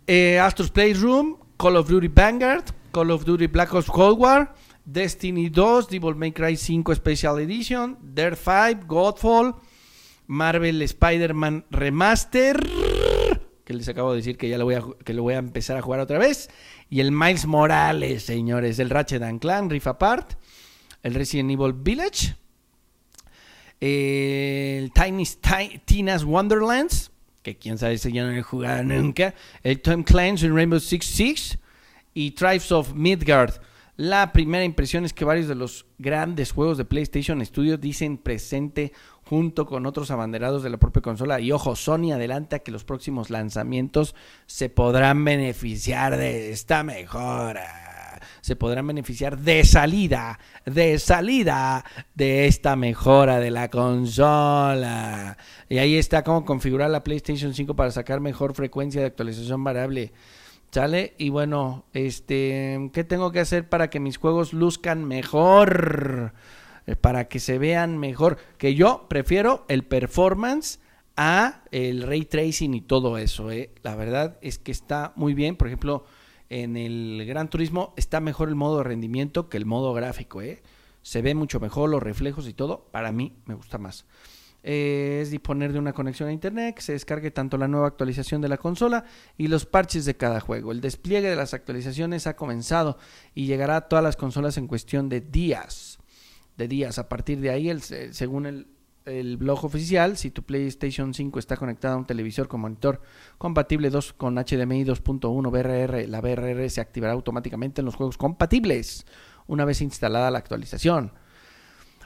Eh, 0.07 0.41
Astros 0.41 0.71
Playroom, 0.71 1.37
Call 1.59 1.77
of 1.77 1.89
Duty 1.91 2.09
Vanguard, 2.09 2.65
Call 2.91 3.11
of 3.11 3.27
Duty 3.27 3.49
Black 3.49 3.75
Ops 3.75 3.91
Cold 3.91 4.19
War, 4.19 4.55
Destiny 4.87 5.51
2, 5.51 5.89
Devil 5.91 6.15
May 6.15 6.33
Cry 6.33 6.57
5 6.57 6.95
Special 6.95 7.39
Edition, 7.39 7.99
Dirt 8.01 8.39
5, 8.43 8.87
Godfall, 8.87 9.55
Marvel 10.27 10.81
Spider-Man 10.81 11.67
Remaster, 11.71 12.59
que 13.67 13.75
les 13.75 13.87
acabo 13.91 14.13
de 14.13 14.17
decir 14.17 14.39
que 14.39 14.49
ya 14.49 14.57
lo 14.57 14.65
voy 14.65 14.77
a, 14.77 14.83
que 15.05 15.13
lo 15.13 15.23
voy 15.23 15.35
a 15.35 15.39
empezar 15.39 15.77
a 15.77 15.83
jugar 15.83 16.01
otra 16.01 16.17
vez, 16.17 16.49
y 16.89 17.01
el 17.01 17.13
Miles 17.13 17.45
Morales, 17.45 18.23
señores, 18.23 18.79
el 18.79 18.89
Ratchet 18.89 19.23
and 19.23 19.41
Clan 19.41 19.69
Rift 19.69 19.89
Apart, 19.89 20.33
el 21.03 21.15
Resident 21.15 21.51
Evil 21.51 21.75
Village, 21.75 22.35
el 23.81 24.93
Tiny, 24.93 25.25
Tina's 25.85 26.25
Wonderlands, 26.25 27.11
que 27.43 27.57
quién 27.57 27.79
sabe 27.79 27.99
si 27.99 28.13
ya 28.13 28.25
no 28.25 28.33
he 28.33 28.43
jugado 28.43 28.83
nunca, 28.83 29.35
el 29.63 29.81
Tom 29.81 30.03
Clancy 30.03 30.47
en 30.47 30.55
Rainbow 30.55 30.81
Six 30.81 31.07
Siege 31.07 31.59
y 32.15 32.33
Tribes 32.33 32.73
of 32.73 32.95
Midgard. 32.95 33.55
La 33.97 34.33
primera 34.33 34.65
impresión 34.65 35.05
es 35.05 35.13
que 35.13 35.25
varios 35.25 35.49
de 35.49 35.57
los 35.57 35.85
grandes 35.99 36.53
juegos 36.53 36.79
de 36.79 36.85
PlayStation 36.85 37.45
Studios 37.45 37.81
dicen 37.81 38.17
presente 38.17 38.93
junto 39.25 39.67
con 39.67 39.87
otros 39.87 40.11
abanderados 40.13 40.63
de 40.63 40.71
la 40.71 40.77
propia 40.77 41.03
consola. 41.03 41.41
Y 41.41 41.51
ojo, 41.51 41.75
Sony 41.75 42.13
adelanta 42.13 42.61
que 42.61 42.71
los 42.71 42.85
próximos 42.85 43.29
lanzamientos 43.29 44.15
se 44.47 44.69
podrán 44.69 45.25
beneficiar 45.25 46.17
de 46.17 46.53
esta 46.53 46.85
mejora. 46.85 47.88
Se 48.41 48.57
podrán 48.57 48.87
beneficiar 48.87 49.39
de 49.39 49.65
salida, 49.65 50.39
de 50.65 50.99
salida 50.99 51.85
de 52.15 52.47
esta 52.47 52.77
mejora 52.77 53.41
de 53.41 53.51
la 53.51 53.69
consola. 53.69 55.37
Y 55.69 55.79
ahí 55.79 55.97
está 55.97 56.25
cómo 56.25 56.45
configurar 56.45 56.91
la 56.91 57.05
PlayStation 57.05 57.55
5 57.55 57.75
para 57.75 57.91
sacar 57.91 58.21
mejor 58.21 58.55
frecuencia 58.55 59.01
de 59.01 59.07
actualización 59.07 59.63
variable. 59.65 60.13
¿Sale? 60.71 61.15
Y 61.17 61.31
bueno, 61.31 61.87
este, 61.95 62.91
¿qué 62.93 63.03
tengo 63.03 63.33
que 63.33 63.41
hacer 63.41 63.69
para 63.69 63.89
que 63.89 64.01
mis 64.01 64.19
juegos 64.19 64.53
luzcan 64.53 65.05
mejor? 65.05 66.35
Eh, 66.89 66.97
para 66.97 67.29
que 67.29 67.39
se 67.39 67.59
vean 67.59 67.99
mejor. 67.99 68.39
Que 68.57 68.75
yo 68.75 69.07
prefiero 69.09 69.67
el 69.69 69.85
performance 69.85 70.81
a 71.17 71.63
el 71.71 72.03
ray 72.03 72.25
tracing 72.25 72.73
y 72.75 72.81
todo 72.81 73.19
eso. 73.19 73.51
¿eh? 73.51 73.71
La 73.83 73.95
verdad 73.95 74.39
es 74.41 74.59
que 74.59 74.73
está 74.73 75.13
muy 75.17 75.35
bien. 75.35 75.57
Por 75.57 75.69
ejemplo, 75.69 76.05
en 76.51 76.77
el 76.77 77.25
Gran 77.27 77.51
Turismo 77.51 77.93
está 77.97 78.21
mejor 78.21 78.49
el 78.49 78.55
modo 78.55 78.79
de 78.79 78.85
rendimiento 78.85 79.49
que 79.49 79.57
el 79.57 79.67
modo 79.67 79.93
gráfico. 79.93 80.43
¿eh? 80.43 80.63
Se 81.03 81.23
ve 81.23 81.35
mucho 81.35 81.61
mejor 81.61 81.91
los 81.91 82.03
reflejos 82.03 82.49
y 82.49 82.55
todo. 82.55 82.89
Para 82.91 83.13
mí 83.13 83.35
me 83.47 83.55
gusta 83.55 83.79
más. 83.79 84.07
Eh, 84.63 85.21
es 85.23 85.31
disponer 85.31 85.73
de 85.73 85.79
una 85.79 85.93
conexión 85.93 86.29
a 86.29 86.33
internet 86.33 86.75
que 86.75 86.83
se 86.83 86.93
descargue 86.93 87.31
tanto 87.31 87.57
la 87.59 87.69
nueva 87.69 87.87
actualización 87.87 88.41
de 88.41 88.49
la 88.49 88.57
consola 88.57 89.05
y 89.37 89.47
los 89.47 89.67
parches 89.67 90.05
de 90.05 90.17
cada 90.17 90.41
juego. 90.41 90.73
El 90.73 90.81
despliegue 90.81 91.31
de 91.31 91.37
las 91.37 91.55
actualizaciones 91.55 92.27
ha 92.27 92.35
comenzado 92.37 92.99
y 93.35 93.47
llegará 93.47 93.77
a 93.77 93.89
todas 93.89 94.03
las 94.03 94.17
consolas 94.17 94.57
en 94.57 94.67
cuestión 94.67 95.09
de 95.09 95.21
días. 95.21 95.99
De 96.57 96.67
días. 96.67 96.99
A 96.99 97.09
partir 97.09 97.41
de 97.41 97.51
ahí, 97.51 97.69
el, 97.71 97.83
según 97.83 98.47
el, 98.47 98.67
el 99.09 99.37
blog 99.37 99.65
oficial, 99.65 100.17
si 100.17 100.31
tu 100.31 100.43
PlayStation 100.43 101.15
5 101.15 101.39
está 101.39 101.57
conectada 101.57 101.95
a 101.95 101.97
un 101.99 102.07
televisor 102.07 102.49
con 102.49 102.61
monitor 102.61 103.01
compatible 103.39 103.91
2 103.91 104.13
con 104.13 104.37
HDMI 104.37 104.85
2.1 104.85 105.51
BRR, 105.51 106.09
la 106.09 106.21
BRR 106.21 106.69
se 106.71 106.81
activará 106.81 107.13
automáticamente 107.15 107.81
en 107.81 107.87
los 107.87 107.97
juegos 107.97 108.19
compatibles 108.19 109.07
una 109.47 109.65
vez 109.65 109.81
instalada 109.81 110.31
la 110.31 110.39
actualización. 110.39 111.13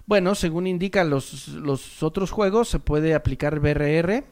Bueno, 0.06 0.34
según 0.34 0.66
indican 0.66 1.10
los, 1.10 1.48
los 1.48 2.02
otros 2.02 2.30
juegos, 2.30 2.68
se 2.68 2.78
puede 2.78 3.14
aplicar 3.14 3.60
BRR 3.60 4.24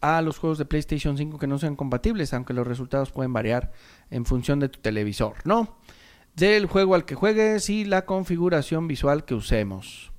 a 0.00 0.22
los 0.22 0.38
juegos 0.38 0.58
de 0.58 0.64
PlayStation 0.64 1.16
5 1.16 1.38
que 1.38 1.46
no 1.46 1.58
sean 1.58 1.76
compatibles, 1.76 2.32
aunque 2.32 2.54
los 2.54 2.66
resultados 2.66 3.12
pueden 3.12 3.32
variar 3.32 3.72
en 4.10 4.24
función 4.24 4.60
de 4.60 4.68
tu 4.68 4.80
televisor, 4.80 5.34
¿no? 5.44 5.78
Del 6.34 6.66
juego 6.66 6.94
al 6.94 7.04
que 7.04 7.14
juegues 7.14 7.70
y 7.70 7.84
la 7.84 8.04
configuración 8.04 8.88
visual 8.88 9.24
que 9.24 9.34
usemos. 9.34 10.12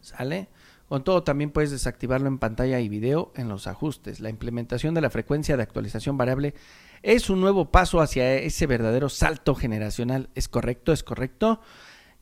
¿Sale? 0.00 0.48
Con 0.88 1.02
todo, 1.02 1.22
también 1.22 1.50
puedes 1.50 1.70
desactivarlo 1.70 2.28
en 2.28 2.38
pantalla 2.38 2.80
y 2.80 2.88
video 2.88 3.32
en 3.36 3.48
los 3.48 3.66
ajustes. 3.66 4.20
La 4.20 4.30
implementación 4.30 4.94
de 4.94 5.00
la 5.00 5.10
frecuencia 5.10 5.56
de 5.56 5.62
actualización 5.62 6.16
variable 6.16 6.54
es 7.02 7.30
un 7.30 7.40
nuevo 7.40 7.70
paso 7.70 8.00
hacia 8.00 8.34
ese 8.34 8.66
verdadero 8.66 9.08
salto 9.08 9.54
generacional. 9.54 10.30
¿Es 10.34 10.48
correcto? 10.48 10.92
¿Es 10.92 11.02
correcto? 11.02 11.60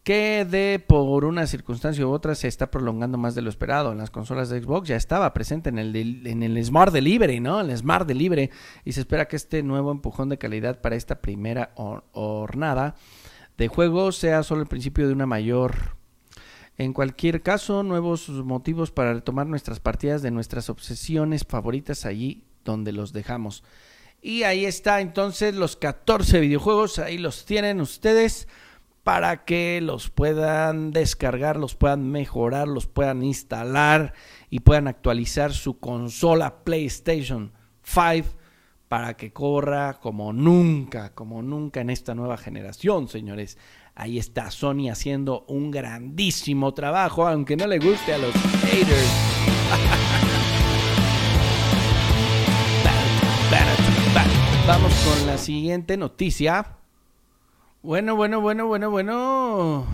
que 0.03 0.45
de 0.45 0.85
por 0.85 1.25
una 1.25 1.47
circunstancia 1.47 2.05
u 2.07 2.11
otra 2.11 2.35
se 2.35 2.49
está 2.49 2.71
prolongando 2.71 3.19
más 3.19 3.35
de 3.35 3.43
lo 3.43 3.49
esperado. 3.51 3.93
En 3.93 3.99
las 3.99 4.11
consolas 4.11 4.49
de 4.49 4.61
Xbox 4.61 4.89
ya 4.89 4.97
estaba 4.97 5.33
presente 5.33 5.69
en 5.69 5.79
el, 5.79 6.27
en 6.27 6.43
el 6.43 6.65
Smart 6.65 6.93
Delivery, 6.93 7.39
¿no? 7.41 7.61
En 7.61 7.71
el 7.71 7.79
Smart 7.79 8.07
Delivery. 8.07 8.51
Y 8.85 8.93
se 8.93 9.01
espera 9.01 9.29
que 9.29 9.37
este 9.37 9.63
nuevo 9.63 9.93
empujón 9.93 10.29
de 10.29 10.39
calidad 10.39 10.81
para 10.81 10.97
esta 10.97 11.21
primera 11.21 11.73
hornada 11.77 12.97
de 13.57 13.69
juego 13.69 14.11
sea 14.11 14.43
solo 14.43 14.63
el 14.63 14.69
principio 14.69 15.07
de 15.07 15.13
una 15.13 15.27
mayor. 15.27 16.02
En 16.79 16.93
cualquier 16.93 17.43
caso, 17.43 17.83
nuevos 17.83 18.29
motivos 18.29 18.91
para 18.91 19.13
retomar 19.15 19.47
nuestras 19.47 19.81
partidas 19.81 20.23
de 20.23 20.31
nuestras 20.31 20.71
obsesiones 20.71 21.45
favoritas 21.47 22.07
allí 22.07 22.45
donde 22.65 22.93
los 22.93 23.13
dejamos. 23.13 23.63
Y 24.21 24.45
ahí 24.45 24.65
está 24.65 25.01
entonces 25.01 25.55
los 25.55 25.77
14 25.77 26.41
videojuegos, 26.41 26.99
ahí 26.99 27.19
los 27.19 27.45
tienen 27.45 27.81
ustedes 27.81 28.49
para 29.03 29.45
que 29.45 29.81
los 29.83 30.11
puedan 30.11 30.93
descargar, 30.93 31.57
los 31.57 31.75
puedan 31.75 32.11
mejorar, 32.11 32.69
los 32.69 32.87
puedan 32.87 33.23
instalar 33.23 34.15
y 34.49 34.61
puedan 34.61 34.87
actualizar 34.87 35.53
su 35.53 35.81
consola 35.81 36.63
PlayStation 36.63 37.53
5 37.83 38.29
para 38.89 39.17
que 39.17 39.33
corra 39.33 39.95
como 39.95 40.33
nunca, 40.33 41.15
como 41.15 41.43
nunca 41.43 41.81
en 41.81 41.91
esta 41.91 42.15
nueva 42.15 42.37
generación, 42.37 43.09
señores. 43.09 43.57
Ahí 43.95 44.19
está 44.19 44.51
Sony 44.51 44.89
haciendo 44.91 45.45
un 45.49 45.71
grandísimo 45.71 46.73
trabajo, 46.73 47.27
aunque 47.27 47.57
no 47.57 47.67
le 47.67 47.79
guste 47.79 48.15
a 48.15 48.19
los 48.19 48.33
haters. 48.35 49.11
Vamos 54.67 54.93
con 55.05 55.27
la 55.27 55.39
siguiente 55.39 55.97
noticia. 55.97 56.79
Bueno, 57.83 58.15
bueno, 58.15 58.41
bueno, 58.41 58.67
bueno, 58.69 58.91
bueno. 58.91 59.87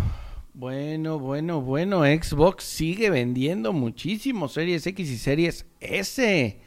Bueno, 0.53 1.19
bueno, 1.19 1.63
bueno. 1.63 2.03
Xbox 2.03 2.65
sigue 2.65 3.09
vendiendo 3.09 3.73
muchísimo 3.73 4.47
Series 4.47 4.87
X 4.87 5.11
y 5.11 5.17
Series 5.17 5.67
S. 5.81 6.61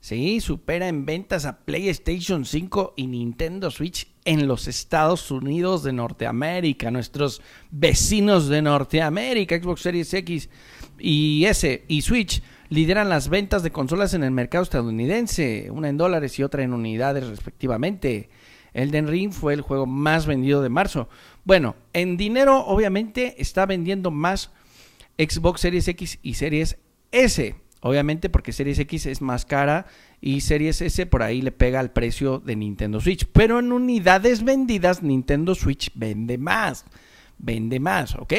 Sí, 0.00 0.40
supera 0.40 0.86
en 0.86 1.04
ventas 1.04 1.46
a 1.46 1.58
PlayStation 1.64 2.44
5 2.44 2.94
y 2.96 3.08
Nintendo 3.08 3.72
Switch 3.72 4.06
en 4.28 4.46
los 4.46 4.68
Estados 4.68 5.30
Unidos 5.30 5.82
de 5.82 5.94
Norteamérica, 5.94 6.90
nuestros 6.90 7.40
vecinos 7.70 8.50
de 8.50 8.60
Norteamérica, 8.60 9.58
Xbox 9.58 9.80
Series 9.80 10.12
X 10.12 10.50
y 10.98 11.46
S 11.46 11.86
y 11.88 12.02
Switch 12.02 12.42
lideran 12.68 13.08
las 13.08 13.30
ventas 13.30 13.62
de 13.62 13.72
consolas 13.72 14.12
en 14.12 14.24
el 14.24 14.30
mercado 14.30 14.64
estadounidense, 14.64 15.70
una 15.70 15.88
en 15.88 15.96
dólares 15.96 16.38
y 16.38 16.42
otra 16.42 16.62
en 16.62 16.74
unidades 16.74 17.26
respectivamente. 17.26 18.28
Elden 18.74 19.08
Ring 19.08 19.32
fue 19.32 19.54
el 19.54 19.62
juego 19.62 19.86
más 19.86 20.26
vendido 20.26 20.60
de 20.60 20.68
marzo. 20.68 21.08
Bueno, 21.44 21.76
en 21.94 22.18
dinero 22.18 22.66
obviamente 22.66 23.34
está 23.40 23.64
vendiendo 23.64 24.10
más 24.10 24.50
Xbox 25.16 25.62
Series 25.62 25.88
X 25.88 26.18
y 26.22 26.34
Series 26.34 26.76
S. 27.12 27.54
Obviamente 27.80 28.28
porque 28.28 28.52
Series 28.52 28.78
X 28.80 29.06
es 29.06 29.22
más 29.22 29.44
cara 29.44 29.86
y 30.20 30.40
Series 30.40 30.80
S 30.82 31.06
por 31.06 31.22
ahí 31.22 31.42
le 31.42 31.52
pega 31.52 31.80
al 31.80 31.92
precio 31.92 32.40
de 32.40 32.56
Nintendo 32.56 33.00
Switch. 33.00 33.26
Pero 33.32 33.58
en 33.58 33.72
unidades 33.72 34.42
vendidas 34.42 35.02
Nintendo 35.02 35.54
Switch 35.54 35.90
vende 35.94 36.38
más. 36.38 36.84
Vende 37.38 37.78
más, 37.78 38.16
¿ok? 38.16 38.32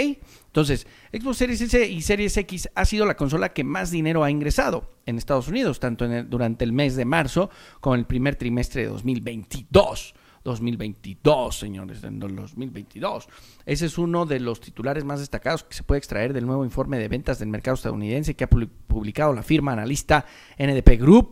Entonces, 0.47 0.85
Xbox 1.13 1.37
Series 1.37 1.61
S 1.61 1.87
y 1.87 2.01
Series 2.01 2.35
X 2.35 2.69
ha 2.75 2.83
sido 2.83 3.05
la 3.05 3.15
consola 3.15 3.53
que 3.53 3.63
más 3.63 3.91
dinero 3.91 4.25
ha 4.25 4.31
ingresado 4.31 4.91
en 5.05 5.17
Estados 5.17 5.47
Unidos, 5.47 5.79
tanto 5.79 6.05
durante 6.23 6.65
el 6.65 6.73
mes 6.73 6.97
de 6.97 7.05
marzo 7.05 7.49
como 7.79 7.95
en 7.95 7.99
el 7.99 8.07
primer 8.07 8.35
trimestre 8.35 8.81
de 8.81 8.89
2022. 8.89 10.15
2022, 10.43 11.57
señores, 11.57 12.03
en 12.03 12.21
el 12.21 12.35
2022. 12.35 13.27
Ese 13.65 13.85
es 13.85 13.97
uno 13.97 14.25
de 14.25 14.39
los 14.39 14.59
titulares 14.59 15.03
más 15.03 15.19
destacados 15.19 15.63
que 15.63 15.75
se 15.75 15.83
puede 15.83 15.99
extraer 15.99 16.33
del 16.33 16.45
nuevo 16.45 16.65
informe 16.65 16.97
de 16.97 17.07
ventas 17.07 17.39
del 17.39 17.49
mercado 17.49 17.75
estadounidense 17.75 18.35
que 18.35 18.45
ha 18.45 18.49
publicado 18.49 19.33
la 19.33 19.43
firma 19.43 19.73
analista 19.73 20.25
NDP 20.57 20.99
Group. 20.99 21.29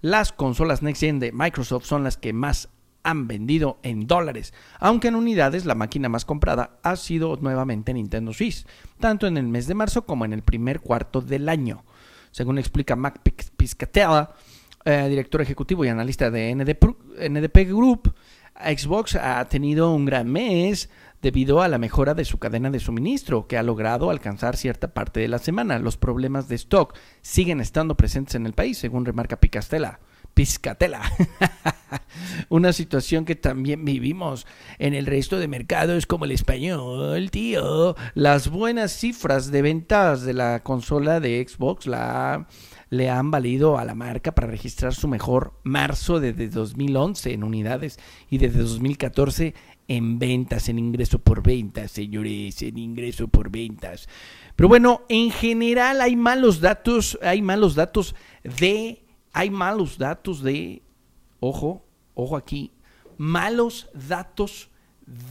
Las 0.00 0.32
consolas 0.32 0.82
Next 0.82 1.00
Gen 1.00 1.18
de 1.18 1.32
Microsoft 1.32 1.84
son 1.84 2.04
las 2.04 2.16
que 2.16 2.32
más 2.32 2.68
han 3.02 3.26
vendido 3.26 3.78
en 3.82 4.06
dólares, 4.06 4.52
aunque 4.78 5.08
en 5.08 5.14
unidades 5.14 5.64
la 5.64 5.74
máquina 5.74 6.08
más 6.08 6.24
comprada 6.24 6.78
ha 6.82 6.96
sido 6.96 7.36
nuevamente 7.36 7.94
Nintendo 7.94 8.32
Switch, 8.32 8.66
tanto 8.98 9.26
en 9.26 9.36
el 9.36 9.46
mes 9.46 9.66
de 9.66 9.74
marzo 9.74 10.04
como 10.04 10.24
en 10.24 10.32
el 10.32 10.42
primer 10.42 10.80
cuarto 10.80 11.20
del 11.20 11.48
año. 11.48 11.84
Según 12.30 12.58
explica 12.58 12.96
Mac 12.96 13.20
Piscatella, 13.56 14.30
eh, 14.84 15.06
director 15.08 15.40
ejecutivo 15.40 15.84
y 15.84 15.88
analista 15.88 16.30
de 16.30 16.54
NDP 16.54 17.66
Group, 17.68 18.14
Xbox 18.64 19.16
ha 19.16 19.44
tenido 19.46 19.92
un 19.92 20.04
gran 20.04 20.28
mes 20.30 20.90
debido 21.22 21.62
a 21.62 21.68
la 21.68 21.78
mejora 21.78 22.14
de 22.14 22.24
su 22.24 22.38
cadena 22.38 22.70
de 22.70 22.80
suministro, 22.80 23.46
que 23.46 23.58
ha 23.58 23.62
logrado 23.62 24.10
alcanzar 24.10 24.56
cierta 24.56 24.94
parte 24.94 25.20
de 25.20 25.28
la 25.28 25.38
semana. 25.38 25.78
Los 25.78 25.96
problemas 25.96 26.48
de 26.48 26.56
stock 26.56 26.96
siguen 27.20 27.60
estando 27.60 27.96
presentes 27.96 28.34
en 28.34 28.46
el 28.46 28.52
país, 28.52 28.78
según 28.78 29.04
remarca 29.04 29.36
Picastela. 29.36 30.00
Piscatela. 30.34 31.02
Una 32.48 32.72
situación 32.72 33.24
que 33.24 33.34
también 33.34 33.84
vivimos 33.84 34.46
en 34.78 34.94
el 34.94 35.06
resto 35.06 35.38
de 35.38 35.48
mercados 35.48 36.06
como 36.06 36.24
el 36.24 36.30
español, 36.30 37.30
tío. 37.30 37.96
Las 38.14 38.48
buenas 38.48 38.92
cifras 38.92 39.50
de 39.50 39.62
ventas 39.62 40.22
de 40.22 40.34
la 40.34 40.62
consola 40.62 41.20
de 41.20 41.46
Xbox 41.46 41.86
la 41.86 42.46
le 42.90 43.08
han 43.08 43.30
valido 43.30 43.78
a 43.78 43.84
la 43.84 43.94
marca 43.94 44.32
para 44.32 44.48
registrar 44.48 44.94
su 44.94 45.06
mejor 45.06 45.54
marzo 45.62 46.18
desde 46.18 46.48
2011 46.48 47.32
en 47.32 47.44
unidades 47.44 47.98
y 48.28 48.38
desde 48.38 48.60
2014 48.60 49.54
en 49.86 50.18
ventas, 50.18 50.68
en 50.68 50.78
ingreso 50.78 51.20
por 51.20 51.42
ventas, 51.42 51.92
señores, 51.92 52.62
en 52.62 52.78
ingreso 52.78 53.28
por 53.28 53.50
ventas. 53.50 54.08
Pero 54.56 54.68
bueno, 54.68 55.02
en 55.08 55.30
general 55.30 56.00
hay 56.00 56.16
malos 56.16 56.60
datos, 56.60 57.18
hay 57.22 57.42
malos 57.42 57.76
datos 57.76 58.14
de, 58.42 59.04
hay 59.32 59.50
malos 59.50 59.96
datos 59.96 60.42
de, 60.42 60.82
ojo, 61.38 61.84
ojo 62.14 62.36
aquí, 62.36 62.72
malos 63.18 63.88
datos 63.94 64.68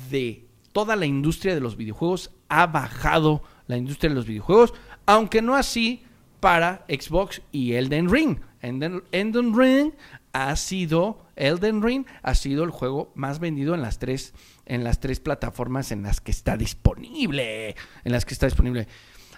de 0.10 0.48
toda 0.72 0.96
la 0.96 1.06
industria 1.06 1.54
de 1.54 1.62
los 1.62 1.76
videojuegos. 1.76 2.32
Ha 2.48 2.68
bajado 2.68 3.44
la 3.68 3.78
industria 3.78 4.10
de 4.10 4.16
los 4.16 4.26
videojuegos, 4.26 4.74
aunque 5.06 5.42
no 5.42 5.56
así 5.56 6.04
para 6.40 6.86
Xbox 6.88 7.42
y 7.52 7.74
Elden 7.74 8.10
Ring. 8.10 8.40
Elden, 8.62 9.56
Ring 9.58 9.94
ha 10.34 10.56
sido 10.56 11.26
Elden 11.36 11.82
Ring 11.82 12.06
ha 12.22 12.36
sido 12.36 12.64
el 12.64 12.72
juego 12.72 13.12
más 13.16 13.40
vendido 13.40 13.74
en 13.74 13.82
las 13.82 14.00
tres, 14.00 14.34
en 14.66 14.84
las 14.84 15.00
tres 15.00 15.20
plataformas 15.22 15.92
en 15.92 16.04
las 16.04 16.20
que 16.20 16.32
está 16.32 16.58
disponible. 16.58 17.76
En 18.04 18.12
las 18.12 18.26
que 18.26 18.34
está 18.34 18.46
disponible. 18.46 18.88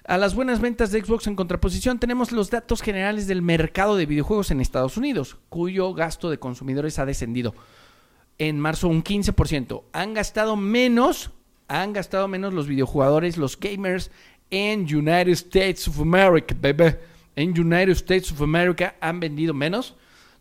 A 0.04 0.18
las 0.18 0.34
buenas 0.34 0.60
ventas 0.60 0.92
de 0.92 1.04
Xbox 1.04 1.28
en 1.28 1.36
contraposición 1.36 2.00
tenemos 2.00 2.32
los 2.32 2.50
datos 2.50 2.82
generales 2.82 3.28
del 3.28 3.44
mercado 3.44 3.96
de 3.96 4.08
videojuegos 4.08 4.50
en 4.50 4.60
Estados 4.60 4.98
Unidos, 4.98 5.38
cuyo 5.50 5.94
gasto 5.94 6.32
de 6.32 6.40
consumidores 6.40 6.98
ha 6.98 7.06
descendido 7.06 7.54
en 8.40 8.60
marzo 8.60 8.88
un 8.88 9.04
15%. 9.04 9.84
Han 9.94 10.16
gastado 10.16 10.56
menos, 10.56 11.30
han 11.68 11.94
gastado 11.94 12.28
menos 12.28 12.56
los 12.56 12.66
videojugadores, 12.66 13.38
los 13.38 13.60
gamers 13.60 14.10
en 14.52 14.82
United 14.82 15.32
States 15.32 15.88
of 15.88 16.00
America, 16.00 16.56
baby. 16.60 16.96
En 17.36 17.58
United 17.60 17.94
States 17.94 18.32
of 18.32 18.42
America 18.42 18.96
han 19.00 19.20
vendido 19.20 19.54
menos. 19.54 19.96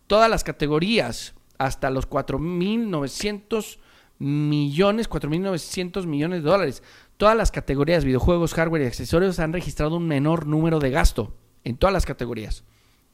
Todas 0.07 0.29
las 0.29 0.45
categorías, 0.45 1.35
hasta 1.57 1.89
los 1.91 2.09
4.900 2.09 3.79
millones, 4.19 5.09
4.900 5.09 6.05
millones 6.07 6.43
de 6.43 6.51
dólares. 6.51 6.83
Todas 7.17 7.37
las 7.37 7.53
categorías, 7.53 8.05
videojuegos, 8.05 8.55
hardware 8.55 8.83
y 8.83 8.87
accesorios 8.87 9.39
han 9.39 9.53
registrado 9.53 9.97
un 9.97 10.09
menor 10.09 10.47
número 10.47 10.81
de 10.81 10.91
gasto. 10.91 11.35
En 11.63 11.77
todas 11.77 11.93
las 11.93 12.07
categorías. 12.07 12.65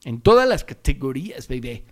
En 0.05 0.21
todas 0.21 0.47
las 0.47 0.63
categorías, 0.63 1.47
baby. 1.47 1.83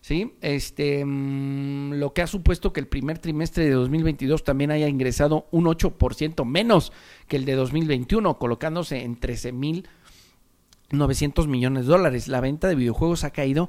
¿Sí? 0.00 0.34
Este, 0.40 1.04
mm, 1.04 1.94
lo 1.94 2.14
que 2.14 2.22
ha 2.22 2.26
supuesto 2.26 2.72
que 2.72 2.80
el 2.80 2.86
primer 2.86 3.18
trimestre 3.18 3.64
de 3.64 3.72
2022 3.72 4.44
también 4.44 4.70
haya 4.70 4.88
ingresado 4.88 5.46
un 5.50 5.66
8% 5.66 6.44
menos 6.44 6.92
que 7.26 7.36
el 7.36 7.44
de 7.44 7.54
2021, 7.54 8.38
colocándose 8.38 9.02
en 9.02 9.20
13.900 9.20 11.46
millones 11.46 11.86
de 11.86 11.92
dólares. 11.92 12.28
La 12.28 12.40
venta 12.40 12.68
de 12.68 12.76
videojuegos 12.76 13.24
ha 13.24 13.30
caído 13.30 13.68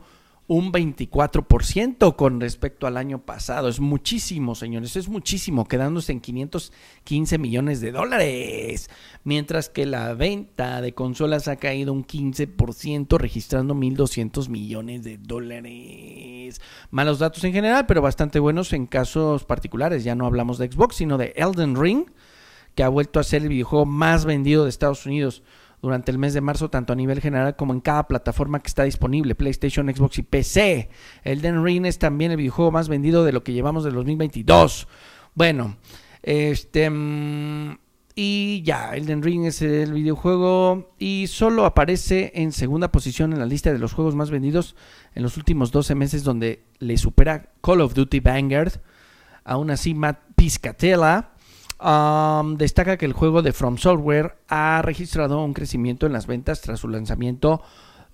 un 0.50 0.72
24% 0.72 2.15
con 2.15 2.41
respecto 2.41 2.88
al 2.88 2.98
año 2.98 3.20
pasado. 3.20 3.70
Es 3.70 3.79
muchísimo, 3.79 4.56
señores, 4.56 4.96
es 4.96 5.08
muchísimo, 5.08 5.68
quedándose 5.68 6.12
en 6.12 6.22
515 6.22 7.38
millones 7.38 7.82
de 7.82 7.91
dólares. 7.91 8.89
Mientras 9.24 9.70
que 9.70 9.86
la 9.86 10.15
venta 10.15 10.82
de 10.82 10.96
consolas 10.96 11.48
ha 11.48 11.58
caído 11.58 11.94
un 11.94 12.03
15%, 12.03 13.20
registrando 13.20 13.75
1.200 13.75 14.50
millones 14.50 15.03
de 15.03 15.20
dólares. 15.20 16.60
Malos 16.89 17.20
datos 17.20 17.44
en 17.44 17.53
general, 17.53 17.86
pero 17.86 18.01
bastante 18.01 18.39
buenos 18.39 18.74
en 18.74 18.88
casos 18.88 19.44
particulares. 19.44 20.03
Ya 20.03 20.15
no 20.15 20.25
hablamos 20.25 20.58
de 20.58 20.72
Xbox, 20.72 20.96
sino 20.96 21.20
de 21.20 21.32
Elden 21.36 21.79
Ring, 21.79 22.06
que 22.74 22.82
ha 22.82 22.89
vuelto 22.89 23.20
a 23.20 23.24
ser 23.24 23.44
el 23.44 23.50
videojuego 23.50 23.86
más 23.86 24.25
vendido 24.25 24.63
de 24.63 24.72
Estados 24.72 25.06
Unidos 25.06 25.44
durante 25.81 26.12
el 26.12 26.17
mes 26.17 26.33
de 26.33 26.41
marzo, 26.41 26.69
tanto 26.69 26.93
a 26.93 26.95
nivel 26.95 27.21
general 27.21 27.55
como 27.55 27.74
en 27.74 27.79
cada 27.79 28.07
plataforma 28.07 28.59
que 28.59 28.67
está 28.67 28.83
disponible, 28.83 29.36
PlayStation, 29.36 29.93
Xbox 29.93 30.19
y 30.19 30.24
PC. 30.24 30.89
Elden 31.24 31.63
Ring 31.63 31.86
es 31.86 32.00
también 32.00 32.31
el 32.31 32.38
videojuego 32.38 32.71
más 32.71 32.89
vendido 32.89 33.24
de 33.24 33.31
lo 33.31 33.43
que 33.43 33.53
llevamos 33.53 33.83
del 33.83 33.93
2022. 33.93 34.88
Bueno, 35.36 35.77
este... 36.21 36.89
Mm, 36.89 37.77
y 38.21 38.63
ya, 38.63 38.95
Elden 38.95 39.24
Ring 39.24 39.45
es 39.45 39.62
el 39.62 39.93
videojuego 39.93 40.93
y 41.00 41.27
solo 41.27 41.65
aparece 41.65 42.33
en 42.36 42.51
segunda 42.51 42.91
posición 42.91 43.31
en 43.31 43.39
la 43.39 43.45
lista 43.45 43.71
de 43.71 43.79
los 43.79 43.93
juegos 43.93 44.13
más 44.13 44.29
vendidos 44.29 44.75
en 45.15 45.24
los 45.24 45.38
últimos 45.38 45.71
12 45.71 45.95
meses 45.95 46.25
donde 46.25 46.65
le 46.79 46.98
supera 46.98 47.53
Call 47.62 47.79
of 47.79 47.93
Duty 47.93 48.19
Vanguard. 48.19 48.81
Aún 49.45 49.71
así, 49.71 49.93
Matt 49.93 50.19
Piscatella 50.36 51.31
destaca 52.57 52.98
que 52.98 53.05
el 53.05 53.13
juego 53.13 53.41
de 53.41 53.53
From 53.53 53.77
Software 53.77 54.36
ha 54.48 54.81
registrado 54.83 55.43
un 55.43 55.53
crecimiento 55.53 56.05
en 56.05 56.13
las 56.13 56.27
ventas 56.27 56.62
tras 56.62 56.79
su 56.79 56.89
lanzamiento 56.89 57.62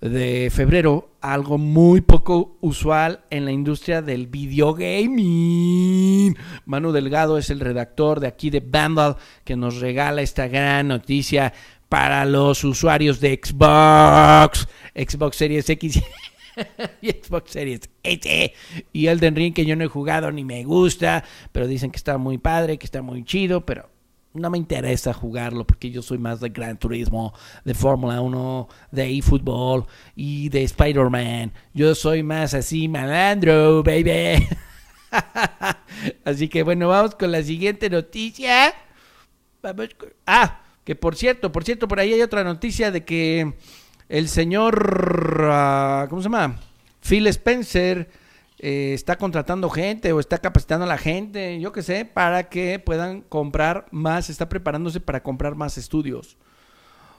de 0.00 0.50
febrero, 0.52 1.10
algo 1.20 1.58
muy 1.58 2.00
poco 2.02 2.56
usual 2.60 3.20
en 3.30 3.44
la 3.44 3.52
industria 3.52 4.02
del 4.02 4.26
videogaming. 4.26 6.36
Manu 6.66 6.90
Delgado 6.92 7.38
es 7.38 7.50
el 7.50 7.60
redactor 7.60 8.20
de 8.20 8.26
aquí 8.26 8.50
de 8.50 8.60
Vandal 8.60 9.16
que 9.44 9.56
nos 9.56 9.80
regala 9.80 10.20
esta 10.22 10.48
gran 10.48 10.88
noticia 10.88 11.52
para 11.88 12.24
los 12.24 12.64
usuarios 12.64 13.20
de 13.20 13.40
Xbox, 13.42 14.66
Xbox 14.94 15.36
Series 15.36 15.70
X 15.70 16.02
y 17.00 17.10
Xbox 17.10 17.52
Series 17.52 17.90
S 18.02 18.54
y 18.92 19.06
Elden 19.06 19.36
Ring 19.36 19.54
que 19.54 19.66
yo 19.66 19.76
no 19.76 19.84
he 19.84 19.88
jugado 19.88 20.30
ni 20.32 20.44
me 20.44 20.64
gusta, 20.64 21.24
pero 21.52 21.66
dicen 21.66 21.90
que 21.90 21.96
está 21.96 22.18
muy 22.18 22.38
padre, 22.38 22.78
que 22.78 22.86
está 22.86 23.02
muy 23.02 23.24
chido, 23.24 23.64
pero 23.64 23.90
no 24.36 24.50
me 24.50 24.58
interesa 24.58 25.12
jugarlo 25.12 25.66
porque 25.66 25.90
yo 25.90 26.02
soy 26.02 26.18
más 26.18 26.40
de 26.40 26.50
Gran 26.50 26.78
Turismo, 26.78 27.32
de 27.64 27.74
Fórmula 27.74 28.20
1, 28.20 28.68
de 28.90 29.18
eFootball 29.18 29.86
y 30.14 30.48
de 30.50 30.62
Spider-Man. 30.64 31.52
Yo 31.72 31.94
soy 31.94 32.22
más 32.22 32.54
así 32.54 32.88
malandro, 32.88 33.82
baby. 33.82 34.46
así 36.24 36.48
que 36.48 36.62
bueno, 36.62 36.88
vamos 36.88 37.14
con 37.14 37.32
la 37.32 37.42
siguiente 37.42 37.88
noticia. 37.88 38.74
Vamos 39.62 39.88
Ah, 40.26 40.60
que 40.84 40.94
por 40.94 41.16
cierto, 41.16 41.50
por 41.50 41.64
cierto, 41.64 41.88
por 41.88 41.98
ahí 41.98 42.12
hay 42.12 42.22
otra 42.22 42.44
noticia 42.44 42.90
de 42.90 43.04
que 43.04 43.54
el 44.08 44.28
señor, 44.28 45.48
ah, 45.50 46.06
¿cómo 46.08 46.22
se 46.22 46.28
llama? 46.28 46.60
Phil 47.00 47.26
Spencer 47.28 48.08
eh, 48.58 48.92
está 48.94 49.16
contratando 49.16 49.68
gente 49.68 50.12
o 50.12 50.20
está 50.20 50.38
capacitando 50.38 50.84
a 50.84 50.88
la 50.88 50.98
gente, 50.98 51.60
yo 51.60 51.72
qué 51.72 51.82
sé, 51.82 52.04
para 52.04 52.48
que 52.48 52.78
puedan 52.78 53.20
comprar 53.22 53.86
más, 53.90 54.30
está 54.30 54.48
preparándose 54.48 55.00
para 55.00 55.22
comprar 55.22 55.54
más 55.54 55.76
estudios. 55.78 56.36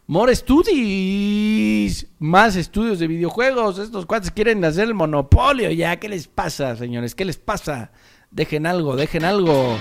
More 0.09 0.33
studies, 0.33 2.07
más 2.17 2.55
estudios 2.55 2.97
de 2.97 3.07
videojuegos. 3.07 3.77
Estos 3.77 4.05
cuates 4.05 4.31
quieren 4.31 4.63
hacer 4.63 4.85
el 4.85 4.93
monopolio 4.93 5.69
ya. 5.69 5.99
¿Qué 5.99 6.07
les 6.07 6.29
pasa, 6.29 6.77
señores? 6.77 7.13
¿Qué 7.13 7.25
les 7.25 7.37
pasa? 7.37 7.91
Dejen 8.31 8.65
algo, 8.65 8.95
dejen 8.95 9.25
algo. 9.25 9.77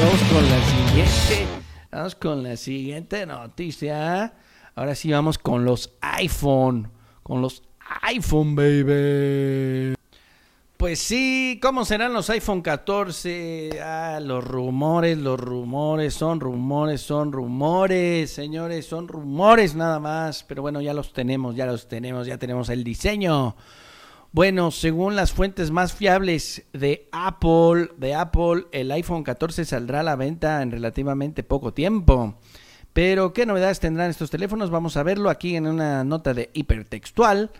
Vamos 0.00 0.22
con 0.30 0.48
la 0.48 0.62
siguiente. 0.64 1.46
Vamos 1.90 2.14
con 2.14 2.42
la 2.42 2.56
siguiente 2.56 3.26
noticia. 3.26 4.34
Ahora 4.74 4.94
sí 4.94 5.10
vamos 5.10 5.38
con 5.38 5.64
los 5.64 5.94
iPhone. 6.00 6.90
Con 7.22 7.42
los 7.42 7.62
iPhone, 8.02 8.54
baby. 8.54 9.94
Pues 10.76 10.98
sí, 10.98 11.58
¿cómo 11.62 11.86
serán 11.86 12.12
los 12.12 12.28
iPhone 12.28 12.60
14? 12.60 13.80
Ah, 13.82 14.20
los 14.22 14.44
rumores, 14.44 15.16
los 15.16 15.40
rumores, 15.40 16.12
son 16.12 16.38
rumores, 16.38 17.00
son 17.00 17.32
rumores, 17.32 18.30
señores, 18.30 18.84
son 18.84 19.08
rumores 19.08 19.74
nada 19.74 19.98
más. 19.98 20.44
Pero 20.44 20.60
bueno, 20.62 20.82
ya 20.82 20.92
los 20.92 21.14
tenemos, 21.14 21.56
ya 21.56 21.64
los 21.64 21.88
tenemos, 21.88 22.26
ya 22.26 22.36
tenemos 22.36 22.68
el 22.68 22.84
diseño. 22.84 23.56
Bueno, 24.32 24.70
según 24.70 25.16
las 25.16 25.32
fuentes 25.32 25.70
más 25.70 25.94
fiables 25.94 26.64
de 26.72 27.08
Apple, 27.12 27.90
de 27.96 28.14
Apple, 28.14 28.66
el 28.72 28.90
iPhone 28.92 29.22
14 29.24 29.64
saldrá 29.64 30.00
a 30.00 30.02
la 30.02 30.16
venta 30.16 30.60
en 30.62 30.70
relativamente 30.70 31.42
poco 31.42 31.72
tiempo. 31.72 32.38
Pero, 32.92 33.34
¿qué 33.34 33.44
novedades 33.44 33.78
tendrán 33.78 34.08
estos 34.08 34.30
teléfonos? 34.30 34.70
Vamos 34.70 34.96
a 34.96 35.02
verlo 35.02 35.28
aquí 35.28 35.54
en 35.54 35.66
una 35.66 36.02
nota 36.02 36.32
de 36.32 36.48
hipertextual. 36.54 37.50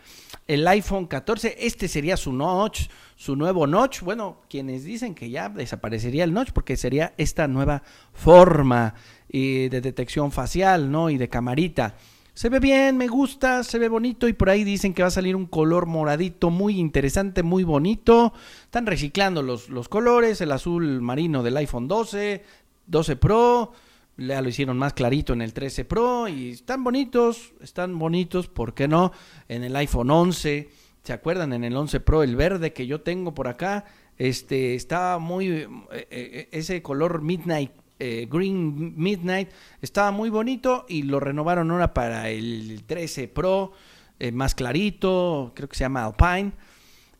El 0.46 0.66
iPhone 0.66 1.06
14, 1.06 1.56
este 1.58 1.88
sería 1.88 2.16
su 2.16 2.32
notch, 2.32 2.88
su 3.16 3.36
nuevo 3.36 3.66
notch. 3.66 4.00
Bueno, 4.00 4.40
quienes 4.48 4.84
dicen 4.84 5.14
que 5.14 5.28
ya 5.28 5.50
desaparecería 5.50 6.24
el 6.24 6.32
notch 6.32 6.52
porque 6.52 6.78
sería 6.78 7.12
esta 7.18 7.48
nueva 7.48 7.82
forma 8.14 8.94
eh, 9.28 9.68
de 9.70 9.82
detección 9.82 10.32
facial, 10.32 10.90
¿no? 10.90 11.10
Y 11.10 11.18
de 11.18 11.28
camarita. 11.28 11.96
Se 12.36 12.50
ve 12.50 12.60
bien, 12.60 12.98
me 12.98 13.08
gusta, 13.08 13.64
se 13.64 13.78
ve 13.78 13.88
bonito 13.88 14.28
y 14.28 14.34
por 14.34 14.50
ahí 14.50 14.62
dicen 14.62 14.92
que 14.92 15.00
va 15.00 15.08
a 15.08 15.10
salir 15.10 15.34
un 15.34 15.46
color 15.46 15.86
moradito 15.86 16.50
muy 16.50 16.78
interesante, 16.78 17.42
muy 17.42 17.64
bonito. 17.64 18.34
Están 18.62 18.84
reciclando 18.84 19.42
los, 19.42 19.70
los 19.70 19.88
colores, 19.88 20.42
el 20.42 20.52
azul 20.52 21.00
marino 21.00 21.42
del 21.42 21.56
iPhone 21.56 21.88
12, 21.88 22.44
12 22.88 23.16
Pro, 23.16 23.72
ya 24.18 24.42
lo 24.42 24.50
hicieron 24.50 24.76
más 24.76 24.92
clarito 24.92 25.32
en 25.32 25.40
el 25.40 25.54
13 25.54 25.86
Pro 25.86 26.28
y 26.28 26.50
están 26.50 26.84
bonitos, 26.84 27.54
están 27.62 27.98
bonitos, 27.98 28.48
¿por 28.48 28.74
qué 28.74 28.86
no? 28.86 29.12
En 29.48 29.64
el 29.64 29.74
iPhone 29.74 30.10
11, 30.10 30.68
¿se 31.04 31.12
acuerdan? 31.14 31.54
En 31.54 31.64
el 31.64 31.74
11 31.74 32.00
Pro, 32.00 32.22
el 32.22 32.36
verde 32.36 32.74
que 32.74 32.86
yo 32.86 33.00
tengo 33.00 33.32
por 33.32 33.48
acá, 33.48 33.86
este 34.18 34.74
está 34.74 35.16
muy, 35.18 35.48
eh, 35.48 35.68
eh, 35.90 36.48
ese 36.52 36.82
color 36.82 37.22
midnight 37.22 37.70
eh, 37.98 38.26
Green 38.30 38.94
Midnight 38.96 39.50
estaba 39.80 40.10
muy 40.10 40.30
bonito 40.30 40.84
y 40.88 41.02
lo 41.02 41.20
renovaron 41.20 41.70
ahora 41.70 41.94
para 41.94 42.28
el 42.30 42.84
13 42.86 43.28
Pro, 43.28 43.72
eh, 44.18 44.32
más 44.32 44.54
clarito, 44.54 45.52
creo 45.54 45.68
que 45.68 45.76
se 45.76 45.84
llama 45.84 46.04
Alpine. 46.04 46.52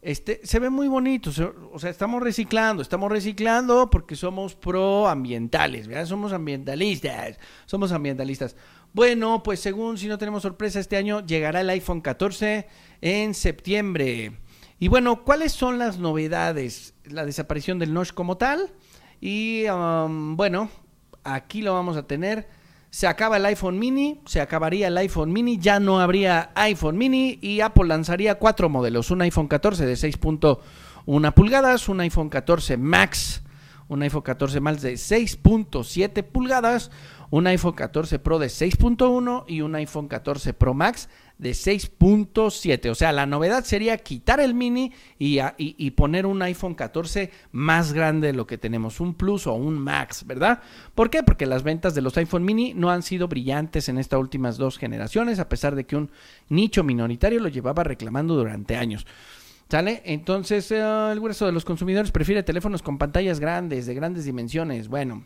Este, 0.02 0.40
se 0.44 0.60
ve 0.60 0.70
muy 0.70 0.86
bonito, 0.86 1.30
o 1.72 1.78
sea, 1.80 1.90
estamos 1.90 2.22
reciclando, 2.22 2.80
estamos 2.80 3.10
reciclando 3.10 3.90
porque 3.90 4.14
somos 4.14 4.54
proambientales, 4.54 5.88
¿verdad? 5.88 6.06
Somos 6.06 6.32
ambientalistas, 6.32 7.38
somos 7.64 7.90
ambientalistas. 7.90 8.54
Bueno, 8.92 9.42
pues 9.42 9.58
según 9.58 9.98
si 9.98 10.06
no 10.06 10.16
tenemos 10.16 10.42
sorpresa 10.42 10.78
este 10.78 10.96
año, 10.96 11.26
llegará 11.26 11.60
el 11.60 11.70
iPhone 11.70 12.02
14 12.02 12.68
en 13.00 13.34
septiembre. 13.34 14.38
Y 14.78 14.88
bueno, 14.88 15.24
¿cuáles 15.24 15.52
son 15.52 15.78
las 15.78 15.98
novedades? 15.98 16.94
La 17.04 17.24
desaparición 17.24 17.78
del 17.78 17.92
notch 17.92 18.12
como 18.12 18.36
tal, 18.36 18.72
y 19.20 19.64
um, 19.68 20.36
bueno, 20.36 20.68
aquí 21.24 21.62
lo 21.62 21.74
vamos 21.74 21.96
a 21.96 22.06
tener. 22.06 22.48
se 22.90 23.06
acaba 23.06 23.36
el 23.36 23.44
iPhone 23.46 23.78
mini, 23.78 24.20
se 24.24 24.40
acabaría 24.40 24.88
el 24.88 24.96
iPhone 24.96 25.32
mini, 25.32 25.58
ya 25.58 25.80
no 25.80 26.00
habría 26.00 26.50
iPhone 26.54 26.96
mini 26.96 27.38
y 27.42 27.60
Apple 27.60 27.88
lanzaría 27.88 28.36
cuatro 28.36 28.68
modelos, 28.68 29.10
un 29.10 29.22
iPhone 29.22 29.48
14 29.48 29.84
de 29.84 29.94
6.1 29.94 31.34
pulgadas, 31.34 31.88
un 31.88 32.00
iPhone 32.00 32.30
14 32.30 32.76
Max, 32.78 33.42
un 33.88 34.02
iPhone 34.02 34.22
14 34.22 34.60
Max 34.60 34.82
de 34.82 34.94
6.7 34.94 36.22
pulgadas, 36.22 36.90
un 37.30 37.46
iPhone 37.46 37.72
14 37.74 38.18
Pro 38.18 38.38
de 38.38 38.46
6.1 38.46 39.44
y 39.46 39.60
un 39.60 39.74
iPhone 39.74 40.08
14 40.08 40.54
Pro 40.54 40.74
Max 40.74 41.08
de 41.38 41.50
6.7. 41.50 42.90
O 42.90 42.94
sea, 42.94 43.12
la 43.12 43.26
novedad 43.26 43.64
sería 43.64 43.98
quitar 43.98 44.40
el 44.40 44.54
mini 44.54 44.92
y, 45.18 45.38
y, 45.58 45.90
poner 45.92 46.26
un 46.26 46.40
iPhone 46.42 46.74
14 46.74 47.30
más 47.52 47.92
grande 47.92 48.28
de 48.28 48.32
lo 48.32 48.46
que 48.46 48.58
tenemos, 48.58 49.00
un 49.00 49.14
Plus 49.14 49.46
o 49.46 49.54
un 49.54 49.78
Max, 49.78 50.26
¿verdad? 50.26 50.60
¿Por 50.94 51.10
qué? 51.10 51.22
Porque 51.22 51.46
las 51.46 51.62
ventas 51.62 51.94
de 51.94 52.02
los 52.02 52.16
iPhone 52.16 52.44
mini 52.44 52.74
no 52.74 52.90
han 52.90 53.02
sido 53.02 53.28
brillantes 53.28 53.88
en 53.88 53.98
estas 53.98 54.20
últimas 54.20 54.56
dos 54.56 54.78
generaciones, 54.78 55.38
a 55.38 55.48
pesar 55.48 55.74
de 55.74 55.84
que 55.84 55.96
un 55.96 56.10
nicho 56.48 56.84
minoritario 56.84 57.40
lo 57.40 57.48
llevaba 57.48 57.84
reclamando 57.84 58.34
durante 58.34 58.76
años. 58.76 59.06
¿Sale? 59.68 60.00
Entonces, 60.04 60.70
eh, 60.70 60.78
el 61.12 61.18
grueso 61.18 61.44
de 61.44 61.52
los 61.52 61.64
consumidores 61.64 62.12
prefiere 62.12 62.44
teléfonos 62.44 62.82
con 62.82 62.98
pantallas 62.98 63.40
grandes, 63.40 63.86
de 63.86 63.94
grandes 63.94 64.24
dimensiones. 64.24 64.86
Bueno, 64.86 65.24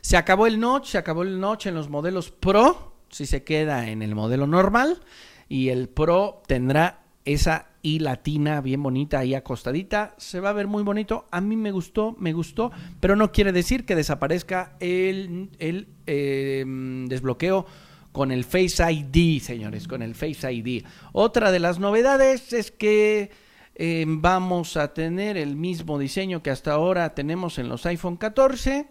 se 0.00 0.16
acabó 0.16 0.46
el 0.46 0.60
notch, 0.60 0.86
se 0.86 0.98
acabó 0.98 1.22
el 1.22 1.40
notch 1.40 1.66
en 1.66 1.74
los 1.74 1.88
modelos 1.88 2.30
Pro, 2.30 2.94
si 3.10 3.26
se 3.26 3.44
queda 3.44 3.88
en 3.88 4.02
el 4.02 4.14
modelo 4.14 4.46
normal, 4.46 5.00
y 5.48 5.68
el 5.68 5.88
Pro 5.88 6.42
tendrá 6.46 7.04
esa 7.24 7.68
I 7.82 7.98
latina 7.98 8.60
bien 8.60 8.82
bonita 8.82 9.20
ahí 9.20 9.34
acostadita, 9.34 10.14
se 10.18 10.40
va 10.40 10.50
a 10.50 10.54
ver 10.54 10.66
muy 10.66 10.82
bonito, 10.82 11.26
a 11.30 11.40
mí 11.40 11.56
me 11.56 11.70
gustó, 11.70 12.16
me 12.18 12.32
gustó, 12.32 12.70
pero 13.00 13.16
no 13.16 13.32
quiere 13.32 13.52
decir 13.52 13.84
que 13.84 13.94
desaparezca 13.94 14.76
el, 14.80 15.50
el 15.58 15.88
em, 16.06 17.06
desbloqueo 17.06 17.66
con 18.12 18.32
el 18.32 18.44
Face 18.44 18.82
ID, 18.90 19.40
señores, 19.40 19.86
con 19.86 20.02
el 20.02 20.14
Face 20.14 20.52
ID. 20.52 20.84
Otra 21.12 21.52
de 21.52 21.60
las 21.60 21.78
novedades 21.78 22.52
es 22.52 22.70
que 22.70 23.30
em, 23.74 24.20
vamos 24.20 24.76
a 24.76 24.92
tener 24.92 25.36
el 25.36 25.54
mismo 25.54 25.98
diseño 25.98 26.42
que 26.42 26.50
hasta 26.50 26.72
ahora 26.72 27.14
tenemos 27.14 27.58
en 27.58 27.68
los 27.68 27.86
iPhone 27.86 28.16
14 28.16 28.86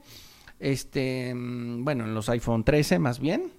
este, 0.59 1.33
mm, 1.33 1.83
bueno, 1.83 2.05
en 2.05 2.13
los 2.13 2.29
iPhone 2.29 2.63
13 2.63 2.99
más 2.99 3.19
bien, 3.19 3.51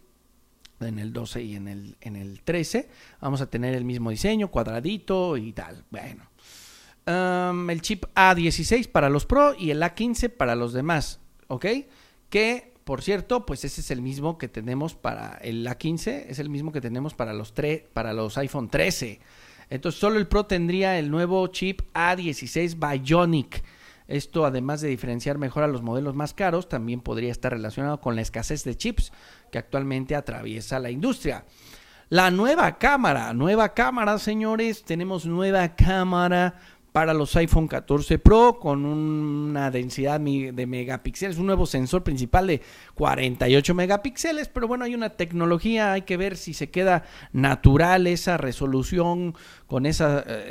en 0.80 0.98
el 0.98 1.12
12 1.12 1.42
y 1.42 1.56
en 1.56 1.68
el, 1.68 1.96
en 2.00 2.16
el 2.16 2.42
13, 2.42 2.88
vamos 3.20 3.40
a 3.40 3.50
tener 3.50 3.74
el 3.74 3.84
mismo 3.84 4.11
diseño, 4.11 4.48
cuadradito 4.48 5.37
y 5.37 5.52
tal. 5.52 5.84
Bueno, 5.90 6.24
el 7.06 7.80
chip 7.82 8.04
A16 8.14 8.88
para 8.90 9.08
los 9.08 9.26
Pro 9.26 9.54
y 9.58 9.70
el 9.70 9.82
A15 9.82 10.28
para 10.28 10.54
los 10.54 10.72
demás, 10.72 11.20
¿ok? 11.48 11.66
Que, 12.28 12.74
por 12.84 13.02
cierto, 13.02 13.46
pues 13.46 13.64
ese 13.64 13.80
es 13.80 13.90
el 13.90 14.02
mismo 14.02 14.38
que 14.38 14.48
tenemos 14.48 14.94
para 14.94 15.38
el 15.42 15.66
A15, 15.66 16.26
es 16.28 16.38
el 16.38 16.50
mismo 16.50 16.72
que 16.72 16.80
tenemos 16.80 17.14
para 17.14 17.32
los, 17.32 17.52
para 17.92 18.12
los 18.12 18.37
iPhone 18.38 18.68
13. 18.68 19.20
Entonces, 19.70 20.00
solo 20.00 20.18
el 20.18 20.28
Pro 20.28 20.46
tendría 20.46 20.98
el 20.98 21.11
nuevo 21.11 21.46
chip 21.48 21.82
A16 21.94 22.76
Bionic 22.78 23.62
esto, 24.09 24.47
además 24.47 24.81
de 24.81 24.88
diferenciar 24.88 25.38
mejor 25.38 25.62
a 25.62 25.68
los 25.68 25.83
modelos 25.83 26.14
más 26.14 26.35
caros, 26.35 26.68
también 26.68 27.01
podría 27.01 27.31
estar 27.31 27.53
relacionado 27.53 28.01
con 28.01 28.16
la 28.16 28.23
escasez 28.23 28.64
de 28.64 28.77
chips 28.77 29.12
que 29.53 29.59
actualmente 29.59 30.16
atraviesa 30.16 30.81
la 30.81 30.90
industria. 30.90 31.44
La 32.09 32.31
nueva 32.31 32.79
cámara, 32.79 33.35
nueva 33.35 33.75
cámara, 33.75 34.18
señores, 34.18 34.83
tenemos 34.83 35.27
nueva 35.27 35.77
cámara 35.77 36.59
para 36.98 37.14
los 37.14 37.37
iPhone 37.37 37.68
14 37.68 38.18
Pro 38.18 38.58
con 38.58 38.84
una 38.84 39.70
densidad 39.70 40.18
de 40.18 40.66
megapíxeles, 40.66 41.38
un 41.38 41.46
nuevo 41.46 41.64
sensor 41.64 42.02
principal 42.02 42.48
de 42.48 42.61
48 42.94 43.72
megapíxeles, 43.72 44.48
pero 44.48 44.66
bueno, 44.66 44.84
hay 44.84 44.96
una 44.96 45.11
tecnología, 45.11 45.92
hay 45.92 46.02
que 46.02 46.16
ver 46.16 46.37
si 46.37 46.54
se 46.54 46.70
queda 46.70 47.04
natural 47.32 48.08
esa 48.08 48.37
resolución 48.37 49.37
con 49.68 49.87
eh, 49.87 49.92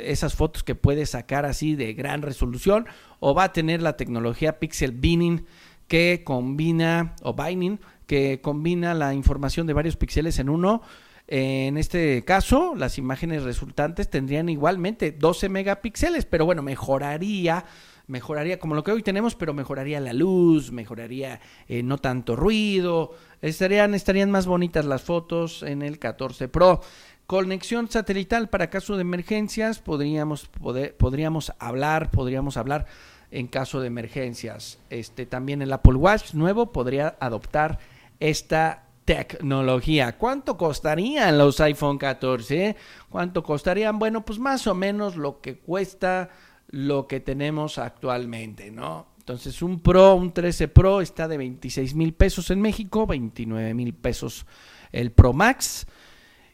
esas 0.04 0.34
fotos 0.34 0.64
que 0.64 0.74
puede 0.74 1.04
sacar 1.04 1.44
así 1.44 1.74
de 1.74 1.92
gran 1.92 2.22
resolución 2.22 2.86
o 3.20 3.34
va 3.34 3.44
a 3.44 3.52
tener 3.52 3.82
la 3.82 3.98
tecnología 3.98 4.58
Pixel 4.58 4.92
Binning 4.92 5.44
que 5.86 6.22
combina 6.24 7.14
o 7.20 7.34
Binding 7.34 7.78
que 8.06 8.40
combina 8.40 8.94
la 8.94 9.12
información 9.12 9.66
de 9.66 9.74
varios 9.74 9.96
píxeles 9.96 10.38
en 10.38 10.48
uno 10.48 10.80
en 11.28 11.76
este 11.76 12.24
caso, 12.24 12.74
las 12.74 12.98
imágenes 12.98 13.42
resultantes 13.42 14.08
tendrían 14.08 14.48
igualmente 14.48 15.12
12 15.12 15.48
megapíxeles, 15.50 16.24
pero 16.24 16.46
bueno, 16.46 16.62
mejoraría 16.62 17.64
mejoraría 18.08 18.58
como 18.58 18.74
lo 18.74 18.82
que 18.82 18.90
hoy 18.90 19.02
tenemos, 19.02 19.34
pero 19.34 19.54
mejoraría 19.54 20.00
la 20.00 20.12
luz, 20.12 20.72
mejoraría 20.72 21.40
eh, 21.68 21.82
no 21.82 21.98
tanto 21.98 22.34
ruido, 22.34 23.14
estarían, 23.42 23.94
estarían 23.94 24.30
más 24.30 24.46
bonitas 24.46 24.84
las 24.86 25.02
fotos 25.02 25.62
en 25.62 25.82
el 25.82 25.98
14 25.98 26.48
Pro. 26.48 26.80
Conexión 27.26 27.90
satelital 27.90 28.48
para 28.48 28.70
caso 28.70 28.96
de 28.96 29.02
emergencias, 29.02 29.78
podríamos, 29.80 30.48
podríamos 30.96 31.52
hablar, 31.58 32.10
podríamos 32.10 32.56
hablar 32.56 32.86
en 33.30 33.46
caso 33.46 33.82
de 33.82 33.88
emergencias. 33.88 34.78
Este, 34.88 35.26
también 35.26 35.60
el 35.60 35.72
Apple 35.74 35.96
Watch 35.96 36.32
nuevo 36.32 36.72
podría 36.72 37.16
adoptar 37.20 37.78
esta 38.18 38.87
tecnología. 39.08 40.18
¿Cuánto 40.18 40.58
costarían 40.58 41.38
los 41.38 41.58
iPhone 41.60 41.96
14? 41.96 42.76
¿Cuánto 43.08 43.42
costarían? 43.42 43.98
Bueno, 43.98 44.22
pues 44.22 44.38
más 44.38 44.66
o 44.66 44.74
menos 44.74 45.16
lo 45.16 45.40
que 45.40 45.56
cuesta 45.56 46.28
lo 46.68 47.06
que 47.06 47.18
tenemos 47.18 47.78
actualmente, 47.78 48.70
¿no? 48.70 49.06
Entonces 49.16 49.62
un 49.62 49.80
Pro, 49.80 50.14
un 50.14 50.32
13 50.32 50.68
Pro 50.68 51.00
está 51.00 51.26
de 51.26 51.38
26 51.38 51.94
mil 51.94 52.12
pesos 52.12 52.50
en 52.50 52.60
México, 52.60 53.06
29 53.06 53.72
mil 53.72 53.94
pesos 53.94 54.44
el 54.92 55.10
Pro 55.10 55.32
Max. 55.32 55.86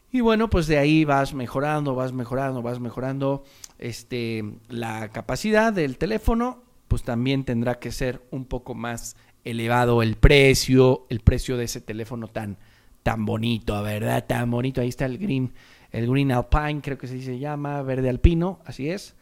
Y 0.09 0.21
bueno, 0.21 0.49
pues 0.49 0.67
de 0.67 0.77
ahí 0.77 1.03
vas 1.03 1.33
mejorando, 1.33 1.93
vas 1.93 2.13
mejorando, 2.13 2.61
vas 2.61 2.79
mejorando 2.79 3.43
este, 3.79 4.45
la 4.69 5.09
capacidad 5.09 5.73
del 5.73 5.97
teléfono, 5.97 6.63
pues 6.87 7.03
también 7.03 7.43
tendrá 7.43 7.79
que 7.79 7.91
ser 7.91 8.25
un 8.31 8.45
poco 8.45 8.75
más 8.75 9.17
elevado 9.45 10.01
el 10.01 10.15
precio, 10.15 11.05
el 11.09 11.21
precio 11.21 11.55
de 11.55 11.65
ese 11.65 11.79
teléfono 11.79 12.27
tan, 12.27 12.57
tan 13.03 13.25
bonito, 13.25 13.81
¿verdad? 13.83 14.25
Tan 14.27 14.51
bonito. 14.51 14.81
Ahí 14.81 14.89
está 14.89 15.05
el 15.05 15.17
Green, 15.17 15.53
el 15.91 16.09
Green 16.09 16.31
Alpine, 16.31 16.81
creo 16.81 16.97
que 16.97 17.07
se 17.07 17.39
llama, 17.39 17.81
verde 17.83 18.09
alpino, 18.09 18.59
así 18.65 18.89
es. 18.89 19.15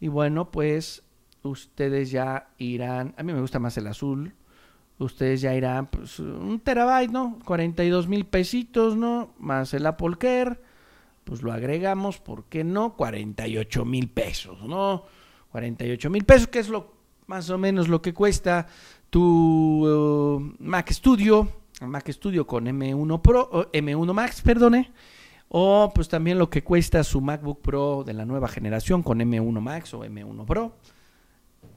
Y 0.00 0.08
bueno, 0.08 0.50
pues 0.50 1.04
ustedes 1.42 2.10
ya 2.10 2.48
irán, 2.58 3.14
a 3.16 3.22
mí 3.22 3.32
me 3.32 3.40
gusta 3.40 3.58
más 3.58 3.76
el 3.76 3.86
azul, 3.86 4.34
ustedes 4.98 5.42
ya 5.42 5.54
irán, 5.54 5.86
pues 5.86 6.18
un 6.18 6.58
terabyte, 6.60 7.12
¿no? 7.12 7.38
42 7.44 8.08
mil 8.08 8.26
pesitos, 8.26 8.96
¿no? 8.96 9.34
Más 9.38 9.74
el 9.74 9.86
Apple 9.86 10.16
Care, 10.18 10.58
pues 11.24 11.42
lo 11.42 11.52
agregamos, 11.52 12.18
¿por 12.18 12.44
qué 12.44 12.64
no? 12.64 12.96
48 12.96 13.84
mil 13.84 14.08
pesos, 14.08 14.62
¿no? 14.62 15.04
48 15.52 16.10
mil 16.10 16.24
pesos, 16.24 16.48
que 16.48 16.60
es 16.60 16.68
lo 16.68 16.96
más 17.26 17.50
o 17.50 17.58
menos 17.58 17.88
lo 17.88 18.02
que 18.02 18.14
cuesta 18.14 18.66
tu 19.10 19.86
uh, 19.86 20.54
Mac 20.58 20.90
Studio, 20.90 21.48
Mac 21.80 22.08
Studio 22.10 22.46
con 22.46 22.66
M1 22.66 23.20
Pro, 23.20 23.70
M1 23.72 24.12
Max, 24.12 24.42
perdone, 24.42 24.92
o 25.48 25.92
pues 25.94 26.08
también 26.08 26.38
lo 26.38 26.50
que 26.50 26.64
cuesta 26.64 27.04
su 27.04 27.20
MacBook 27.20 27.60
Pro 27.60 28.04
de 28.04 28.14
la 28.14 28.24
nueva 28.24 28.48
generación 28.48 29.02
con 29.02 29.18
M1 29.18 29.60
Max 29.60 29.94
o 29.94 30.04
M1 30.04 30.44
Pro. 30.44 30.76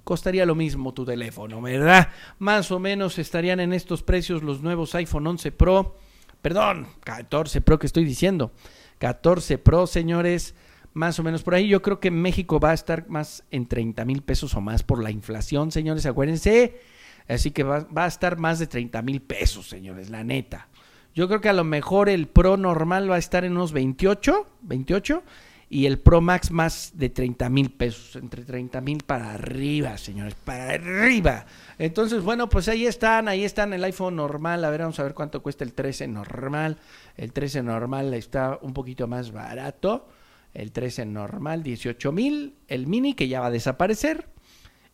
Costaría 0.03 0.45
lo 0.45 0.55
mismo 0.55 0.93
tu 0.93 1.05
teléfono, 1.05 1.61
¿verdad? 1.61 2.09
Más 2.39 2.71
o 2.71 2.79
menos 2.79 3.19
estarían 3.19 3.59
en 3.59 3.73
estos 3.73 4.01
precios 4.01 4.41
los 4.41 4.61
nuevos 4.61 4.95
iPhone 4.95 5.27
11 5.27 5.51
Pro, 5.51 5.97
perdón, 6.41 6.87
14 7.03 7.61
Pro 7.61 7.77
que 7.77 7.87
estoy 7.87 8.05
diciendo. 8.05 8.51
14 8.97 9.57
Pro, 9.59 9.85
señores, 9.87 10.55
más 10.93 11.19
o 11.19 11.23
menos 11.23 11.43
por 11.43 11.55
ahí. 11.55 11.67
Yo 11.67 11.81
creo 11.81 11.99
que 11.99 12.11
México 12.11 12.59
va 12.59 12.71
a 12.71 12.73
estar 12.73 13.07
más 13.09 13.43
en 13.51 13.67
30 13.67 14.03
mil 14.05 14.21
pesos 14.21 14.53
o 14.55 14.61
más 14.61 14.83
por 14.83 15.03
la 15.03 15.11
inflación, 15.11 15.71
señores. 15.71 16.05
Acuérdense, 16.05 16.79
Así 17.27 17.51
que 17.51 17.63
va, 17.63 17.85
a 17.95 18.07
estar 18.07 18.37
más 18.37 18.59
de 18.59 18.67
30 18.67 19.01
mil 19.01 19.21
pesos, 19.21 19.67
señores, 19.67 20.09
la 20.09 20.23
neta. 20.23 20.67
Yo 21.13 21.27
creo 21.27 21.41
que 21.41 21.49
a 21.49 21.53
lo 21.53 21.63
mejor 21.63 22.09
el 22.09 22.27
Pro 22.27 22.57
normal 22.57 23.09
va 23.09 23.15
a 23.15 23.19
estar 23.19 23.45
en 23.45 23.53
unos 23.53 23.71
28, 23.71 24.47
28 24.61 25.23
y 25.69 25.85
el 25.85 25.99
Pro 25.99 26.21
Max 26.21 26.49
más 26.49 26.93
de 26.95 27.09
30 27.09 27.49
mil 27.49 27.71
pesos, 27.71 28.15
entre 28.15 28.43
30 28.43 28.81
mil 28.81 29.03
para 29.03 29.33
arriba, 29.33 29.97
señores, 29.97 30.33
para 30.33 30.73
arriba. 30.73 31.45
Entonces, 31.77 32.23
bueno, 32.23 32.49
pues 32.49 32.67
ahí 32.67 32.87
están, 32.87 33.27
ahí 33.27 33.43
están 33.43 33.73
el 33.73 33.83
iPhone 33.83 34.15
normal, 34.15 34.65
a 34.65 34.69
ver, 34.71 34.81
vamos 34.81 34.99
a 34.99 35.03
ver 35.03 35.13
cuánto 35.13 35.43
cuesta 35.43 35.63
el 35.63 35.73
13 35.73 36.07
normal. 36.07 36.77
El 37.15 37.31
13 37.31 37.61
normal 37.61 38.13
está 38.15 38.57
un 38.61 38.73
poquito 38.73 39.07
más 39.07 39.31
barato, 39.31 40.07
el 40.55 40.71
13 40.71 41.05
normal 41.05 41.61
18 41.61 42.11
mil, 42.11 42.55
el 42.67 42.87
mini 42.87 43.13
que 43.13 43.27
ya 43.27 43.39
va 43.39 43.47
a 43.47 43.51
desaparecer 43.51 44.27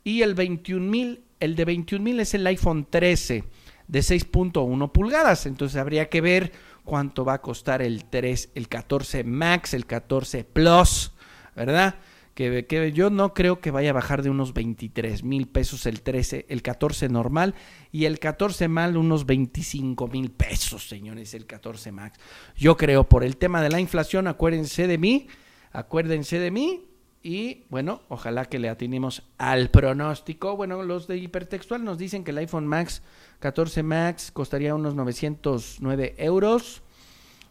y 0.04 0.22
el 0.22 0.36
21 0.36 0.86
mil 0.86 1.25
el 1.40 1.56
de 1.56 1.66
21 1.66 2.04
mil 2.04 2.20
es 2.20 2.34
el 2.34 2.46
iPhone 2.48 2.88
13 2.90 3.44
de 3.88 4.00
6.1 4.00 4.92
pulgadas. 4.92 5.46
Entonces 5.46 5.78
habría 5.78 6.10
que 6.10 6.22
ver 6.22 6.52
cuánto 6.84 7.26
va 7.26 7.34
a 7.34 7.42
costar 7.42 7.82
el 7.82 8.06
3, 8.06 8.52
el 8.56 8.68
14 8.68 9.24
Max, 9.24 9.74
el 9.74 9.86
14 9.86 10.44
Plus, 10.44 11.12
¿verdad? 11.56 11.96
que, 12.36 12.66
que, 12.66 12.92
yo 12.92 13.10
no 13.10 13.34
creo 13.34 13.62
que 13.62 13.72
vaya 13.72 13.92
a 13.92 13.94
bajar 13.94 14.22
de 14.22 14.30
unos 14.30 14.54
23 14.54 15.24
mil 15.24 15.48
pesos 15.48 15.86
el 15.86 16.02
13, 16.02 16.46
el 16.50 16.62
14 16.62 17.08
normal 17.08 17.56
y 17.94 18.06
el 18.06 18.20
14 18.20 18.68
mal 18.68 18.98
unos 18.98 19.26
25 19.26 20.08
mil 20.10 20.32
pesos, 20.32 20.88
señores, 20.88 21.34
el 21.34 21.46
14 21.46 21.94
max. 21.94 22.20
Yo 22.58 22.76
creo 22.76 23.08
por 23.08 23.24
el 23.24 23.38
tema 23.38 23.62
de 23.62 23.70
la 23.70 23.80
inflación, 23.80 24.28
acuérdense 24.28 24.86
de 24.86 24.98
mí, 24.98 25.28
acuérdense 25.72 26.38
de 26.38 26.52
mí 26.52 26.86
y 27.26 27.64
bueno, 27.72 28.04
ojalá 28.08 28.46
que 28.46 28.60
le 28.60 28.70
atinemos 28.70 29.24
al 29.40 29.72
pronóstico. 29.72 30.56
Bueno, 30.56 30.84
los 30.84 31.08
de 31.08 31.18
hipertextual 31.18 31.84
nos 31.84 31.98
dicen 31.98 32.24
que 32.24 32.30
el 32.30 32.38
iPhone 32.38 32.68
Max 32.68 33.02
14 33.40 33.82
Max 33.82 34.30
costaría 34.32 34.76
unos 34.76 34.94
909 34.94 36.14
euros, 36.20 36.84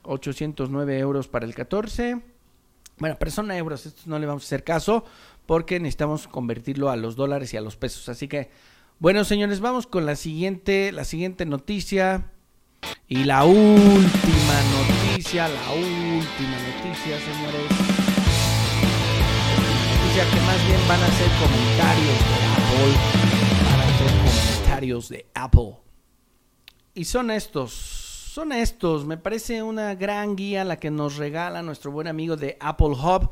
809 0.04 0.98
euros 1.00 1.26
para 1.26 1.44
el 1.44 1.56
14. 1.56 2.22
Bueno, 2.98 3.16
pero 3.18 3.32
son 3.32 3.50
euros, 3.50 3.84
esto 3.84 4.02
no 4.06 4.20
le 4.20 4.26
vamos 4.26 4.44
a 4.44 4.46
hacer 4.46 4.62
caso 4.62 5.04
porque 5.44 5.80
necesitamos 5.80 6.28
convertirlo 6.28 6.88
a 6.88 6.94
los 6.94 7.16
dólares 7.16 7.52
y 7.52 7.56
a 7.56 7.60
los 7.60 7.76
pesos. 7.76 8.08
Así 8.08 8.28
que, 8.28 8.52
bueno, 9.00 9.24
señores, 9.24 9.58
vamos 9.58 9.88
con 9.88 10.06
la 10.06 10.14
siguiente, 10.14 10.92
la 10.92 11.02
siguiente 11.02 11.46
noticia. 11.46 12.30
Y 13.08 13.24
la 13.24 13.44
última 13.44 14.60
noticia, 15.10 15.48
la 15.48 15.72
última 15.72 16.58
noticia, 16.60 17.18
señores 17.18 17.93
que 20.22 20.40
más 20.42 20.64
bien 20.68 20.78
van 20.86 21.02
a 21.02 21.08
ser 21.08 21.28
comentarios 21.42 22.18
de 22.20 22.36
Apple. 22.54 22.94
Van 23.64 23.80
a 23.80 23.98
ser 23.98 24.06
comentarios 24.18 25.08
de 25.08 25.26
Apple. 25.34 25.76
Y 26.94 27.04
son 27.04 27.32
estos, 27.32 27.72
son 27.72 28.52
estos. 28.52 29.06
Me 29.06 29.16
parece 29.16 29.64
una 29.64 29.96
gran 29.96 30.36
guía 30.36 30.62
la 30.62 30.78
que 30.78 30.92
nos 30.92 31.16
regala 31.16 31.62
nuestro 31.62 31.90
buen 31.90 32.06
amigo 32.06 32.36
de 32.36 32.56
Apple 32.60 32.90
Hub 32.90 33.30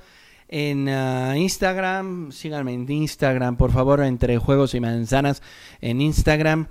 en 0.49 0.89
uh, 0.89 1.37
Instagram. 1.37 2.33
Síganme 2.33 2.73
en 2.73 2.91
Instagram, 2.91 3.57
por 3.57 3.71
favor, 3.71 4.03
entre 4.03 4.39
juegos 4.39 4.75
y 4.75 4.81
manzanas 4.81 5.41
en 5.81 6.01
Instagram. 6.01 6.67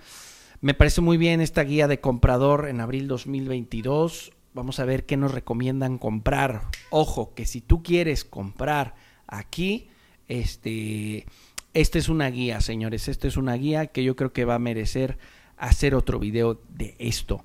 Me 0.59 0.73
parece 0.73 0.99
muy 0.99 1.15
bien 1.15 1.39
esta 1.39 1.63
guía 1.63 1.87
de 1.87 2.01
comprador 2.01 2.67
en 2.67 2.81
abril 2.81 3.07
2022. 3.07 4.33
Vamos 4.53 4.81
a 4.81 4.85
ver 4.85 5.05
qué 5.05 5.15
nos 5.15 5.31
recomiendan 5.31 5.97
comprar. 5.97 6.63
Ojo, 6.89 7.33
que 7.33 7.45
si 7.45 7.61
tú 7.61 7.81
quieres 7.81 8.25
comprar 8.25 8.95
aquí, 9.25 9.87
este, 10.31 11.25
esta 11.73 11.99
es 11.99 12.07
una 12.07 12.29
guía, 12.29 12.61
señores. 12.61 13.09
Esta 13.09 13.27
es 13.27 13.35
una 13.35 13.53
guía 13.55 13.87
que 13.87 14.03
yo 14.03 14.15
creo 14.15 14.31
que 14.31 14.45
va 14.45 14.55
a 14.55 14.59
merecer 14.59 15.17
hacer 15.57 15.93
otro 15.93 16.19
video 16.19 16.61
de 16.69 16.95
esto. 16.99 17.43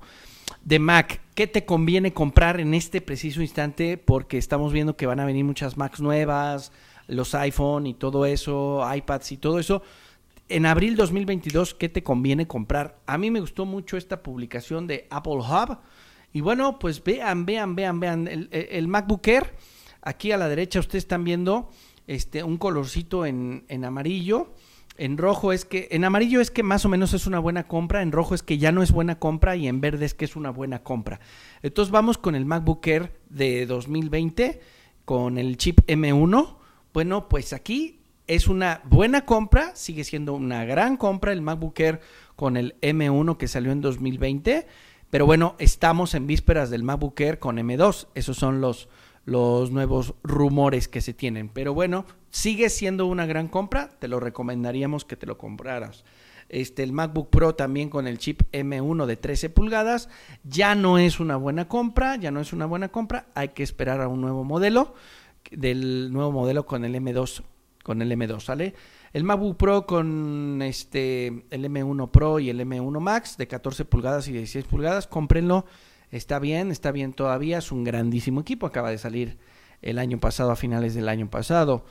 De 0.63 0.79
Mac, 0.79 1.19
¿qué 1.35 1.47
te 1.47 1.65
conviene 1.65 2.13
comprar 2.13 2.61
en 2.61 2.73
este 2.73 3.01
preciso 3.01 3.41
instante? 3.41 3.97
Porque 3.97 4.37
estamos 4.37 4.71
viendo 4.71 4.95
que 4.95 5.05
van 5.05 5.19
a 5.19 5.25
venir 5.25 5.43
muchas 5.43 5.75
Macs 5.75 5.99
nuevas, 5.99 6.71
los 7.07 7.35
iPhone 7.35 7.87
y 7.87 7.93
todo 7.93 8.25
eso, 8.25 8.81
iPads 8.89 9.33
y 9.33 9.37
todo 9.37 9.59
eso. 9.59 9.81
En 10.47 10.65
abril 10.65 10.95
2022, 10.95 11.73
¿qué 11.73 11.89
te 11.89 12.03
conviene 12.03 12.47
comprar? 12.47 12.99
A 13.05 13.17
mí 13.17 13.31
me 13.31 13.41
gustó 13.41 13.65
mucho 13.65 13.97
esta 13.97 14.23
publicación 14.23 14.87
de 14.87 15.07
Apple 15.09 15.39
Hub. 15.39 15.79
Y 16.31 16.39
bueno, 16.39 16.79
pues 16.79 17.03
vean, 17.03 17.45
vean, 17.45 17.75
vean, 17.75 17.99
vean. 17.99 18.27
El, 18.29 18.47
el 18.51 18.87
MacBook 18.87 19.27
Air, 19.27 19.53
aquí 20.01 20.31
a 20.31 20.37
la 20.37 20.47
derecha 20.47 20.79
ustedes 20.79 21.03
están 21.03 21.25
viendo 21.25 21.69
este, 22.07 22.43
un 22.43 22.57
colorcito 22.57 23.25
en, 23.25 23.65
en 23.67 23.85
amarillo. 23.85 24.53
En 24.97 25.17
rojo 25.17 25.53
es 25.53 25.63
que, 25.63 25.87
en 25.91 26.03
amarillo 26.05 26.41
es 26.41 26.49
que 26.49 26.63
más 26.63 26.83
o 26.83 26.89
menos 26.89 27.13
es 27.13 27.27
una 27.27 27.37
buena 27.37 27.67
compra, 27.67 28.01
en 28.01 28.11
rojo 28.11 28.33
es 28.33 28.41
que 28.41 28.57
ya 28.57 28.71
no 28.71 28.81
es 28.81 28.91
buena 28.91 29.19
compra 29.19 29.55
y 29.55 29.67
en 29.67 29.79
verde 29.79 30.05
es 30.05 30.15
que 30.15 30.25
es 30.25 30.35
una 30.35 30.49
buena 30.49 30.81
compra. 30.81 31.19
Entonces 31.61 31.91
vamos 31.91 32.17
con 32.17 32.33
el 32.33 32.45
MacBook 32.45 32.85
Air 32.87 33.11
de 33.29 33.67
2020 33.67 34.59
con 35.05 35.37
el 35.37 35.57
chip 35.57 35.81
M1. 35.87 36.57
Bueno, 36.93 37.29
pues 37.29 37.53
aquí 37.53 37.99
es 38.25 38.47
una 38.47 38.81
buena 38.85 39.25
compra, 39.25 39.75
sigue 39.75 40.03
siendo 40.03 40.33
una 40.33 40.65
gran 40.65 40.97
compra 40.97 41.31
el 41.31 41.41
MacBook 41.41 41.79
Air 41.79 42.01
con 42.35 42.57
el 42.57 42.75
M1 42.81 43.37
que 43.37 43.47
salió 43.47 43.71
en 43.71 43.81
2020. 43.81 44.65
Pero 45.09 45.25
bueno, 45.25 45.55
estamos 45.59 46.15
en 46.15 46.27
vísperas 46.27 46.69
del 46.69 46.83
MacBook 46.83 47.19
Air 47.21 47.39
con 47.39 47.57
M2. 47.57 48.07
Esos 48.15 48.35
son 48.35 48.61
los, 48.61 48.89
los 49.27 49.71
nuevos 49.71 50.15
rumores 50.23 50.87
que 50.87 51.01
se 51.01 51.13
tienen. 51.13 51.49
Pero 51.49 51.73
bueno, 51.73 52.05
sigue 52.29 52.69
siendo 52.69 53.05
una 53.07 53.25
gran 53.25 53.49
compra, 53.49 53.89
te 53.99 54.07
lo 54.07 54.21
recomendaríamos 54.21 55.03
que 55.03 55.17
te 55.17 55.27
lo 55.27 55.37
compraras. 55.37 56.05
Este, 56.47 56.81
el 56.81 56.93
MacBook 56.93 57.29
Pro 57.29 57.53
también 57.53 57.89
con 57.89 58.07
el 58.07 58.19
chip 58.19 58.43
M1 58.53 59.05
de 59.05 59.17
13 59.17 59.49
pulgadas, 59.49 60.07
ya 60.45 60.75
no 60.75 60.97
es 60.97 61.19
una 61.19 61.35
buena 61.35 61.67
compra, 61.67 62.15
ya 62.15 62.31
no 62.31 62.39
es 62.39 62.53
una 62.53 62.65
buena 62.65 62.87
compra, 62.87 63.27
hay 63.35 63.49
que 63.49 63.63
esperar 63.63 63.99
a 63.99 64.07
un 64.07 64.21
nuevo 64.21 64.45
modelo, 64.45 64.95
del 65.51 66.09
nuevo 66.13 66.31
modelo 66.31 66.65
con 66.65 66.85
el 66.85 66.95
M2, 66.95 67.43
con 67.83 68.01
el 68.01 68.09
M2, 68.09 68.39
¿sale? 68.39 68.75
El 69.11 69.25
MacBook 69.25 69.57
Pro 69.57 69.85
con 69.85 70.61
este, 70.61 71.27
el 71.49 71.65
M1 71.65 72.11
Pro 72.11 72.39
y 72.39 72.49
el 72.49 72.61
M1 72.61 72.99
Max 73.01 73.35
de 73.35 73.47
14 73.47 73.83
pulgadas 73.83 74.29
y 74.29 74.31
16 74.31 74.63
pulgadas, 74.63 75.05
cómprenlo 75.05 75.65
está 76.11 76.39
bien, 76.39 76.71
está 76.71 76.91
bien 76.91 77.13
todavía, 77.13 77.59
es 77.59 77.71
un 77.71 77.83
grandísimo 77.83 78.41
equipo, 78.41 78.65
acaba 78.65 78.91
de 78.91 78.97
salir 78.97 79.37
el 79.81 79.99
año 79.99 80.19
pasado, 80.19 80.51
a 80.51 80.55
finales 80.55 80.95
del 80.95 81.09
año 81.09 81.29
pasado. 81.29 81.85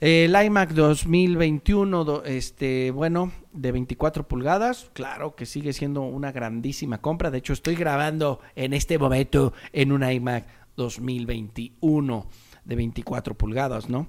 El 0.00 0.34
iMac 0.34 0.70
2021, 0.70 2.22
este, 2.24 2.90
bueno, 2.90 3.32
de 3.52 3.70
24 3.70 4.26
pulgadas, 4.26 4.90
claro 4.94 5.34
que 5.34 5.44
sigue 5.44 5.74
siendo 5.74 6.02
una 6.02 6.32
grandísima 6.32 7.02
compra. 7.02 7.30
De 7.30 7.38
hecho, 7.38 7.52
estoy 7.52 7.74
grabando 7.76 8.40
en 8.56 8.72
este 8.72 8.98
momento 8.98 9.52
en 9.74 9.92
un 9.92 10.02
iMac 10.02 10.46
2021 10.76 12.26
de 12.64 12.76
24 12.76 13.34
pulgadas, 13.36 13.90
¿no? 13.90 14.08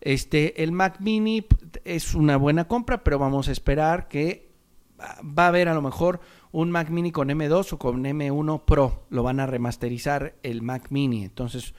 Este, 0.00 0.62
el 0.62 0.70
Mac 0.70 1.00
Mini 1.00 1.46
es 1.84 2.14
una 2.14 2.36
buena 2.36 2.68
compra, 2.68 3.02
pero 3.02 3.18
vamos 3.18 3.48
a 3.48 3.52
esperar 3.52 4.06
que 4.06 4.52
va 5.00 5.44
a 5.44 5.48
haber 5.48 5.68
a 5.68 5.74
lo 5.74 5.82
mejor 5.82 6.20
un 6.52 6.70
Mac 6.70 6.90
Mini 6.90 7.10
con 7.10 7.28
M2 7.28 7.72
o 7.72 7.78
con 7.78 8.04
M1 8.04 8.64
Pro. 8.64 9.06
Lo 9.10 9.22
van 9.22 9.40
a 9.40 9.46
remasterizar 9.46 10.34
el 10.42 10.62
Mac 10.62 10.86
Mini. 10.90 11.24
Entonces, 11.24 11.74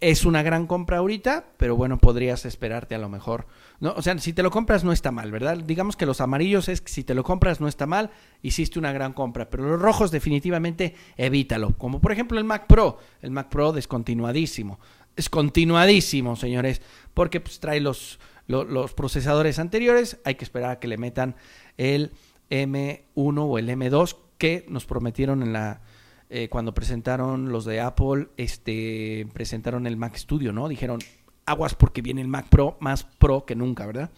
es 0.00 0.24
una 0.24 0.42
gran 0.42 0.66
compra 0.66 0.98
ahorita, 0.98 1.52
pero 1.56 1.76
bueno, 1.76 1.98
podrías 1.98 2.44
esperarte 2.44 2.94
a 2.94 2.98
lo 2.98 3.08
mejor. 3.08 3.46
No, 3.78 3.92
o 3.96 4.02
sea, 4.02 4.18
si 4.18 4.32
te 4.32 4.42
lo 4.42 4.50
compras 4.50 4.84
no 4.84 4.92
está 4.92 5.10
mal, 5.10 5.30
¿verdad? 5.30 5.58
Digamos 5.58 5.96
que 5.96 6.06
los 6.06 6.20
amarillos 6.20 6.68
es 6.68 6.80
que 6.80 6.90
si 6.90 7.04
te 7.04 7.14
lo 7.14 7.22
compras 7.22 7.60
no 7.60 7.68
está 7.68 7.86
mal, 7.86 8.10
hiciste 8.42 8.78
una 8.78 8.92
gran 8.92 9.12
compra, 9.12 9.48
pero 9.50 9.68
los 9.68 9.80
rojos 9.80 10.10
definitivamente 10.10 10.94
evítalo. 11.16 11.76
Como 11.76 12.00
por 12.00 12.12
ejemplo 12.12 12.38
el 12.38 12.44
Mac 12.44 12.66
Pro, 12.66 12.98
el 13.22 13.30
Mac 13.30 13.48
Pro 13.48 13.72
descontinuadísimo. 13.72 14.80
Descontinuadísimo, 15.14 16.36
señores, 16.36 16.82
porque 17.14 17.40
pues 17.40 17.60
trae 17.60 17.80
los, 17.80 18.18
los, 18.46 18.66
los 18.68 18.92
procesadores 18.92 19.58
anteriores, 19.58 20.18
hay 20.24 20.34
que 20.34 20.44
esperar 20.44 20.70
a 20.70 20.78
que 20.78 20.88
le 20.88 20.98
metan 20.98 21.36
el 21.76 22.12
M1 22.50 23.02
o 23.14 23.58
el 23.58 23.68
M2 23.68 24.16
que 24.38 24.66
nos 24.68 24.86
prometieron 24.86 25.42
en 25.42 25.52
la 25.52 25.80
eh, 26.28 26.48
cuando 26.48 26.74
presentaron 26.74 27.50
los 27.50 27.64
de 27.64 27.80
Apple, 27.80 28.28
este 28.36 29.28
presentaron 29.32 29.86
el 29.86 29.96
Mac 29.96 30.16
Studio, 30.16 30.52
¿no? 30.52 30.68
Dijeron, 30.68 31.00
"Aguas 31.44 31.74
porque 31.74 32.02
viene 32.02 32.20
el 32.20 32.28
Mac 32.28 32.48
Pro 32.48 32.76
más 32.80 33.04
pro 33.04 33.44
que 33.44 33.54
nunca, 33.54 33.86
¿verdad?" 33.86 34.10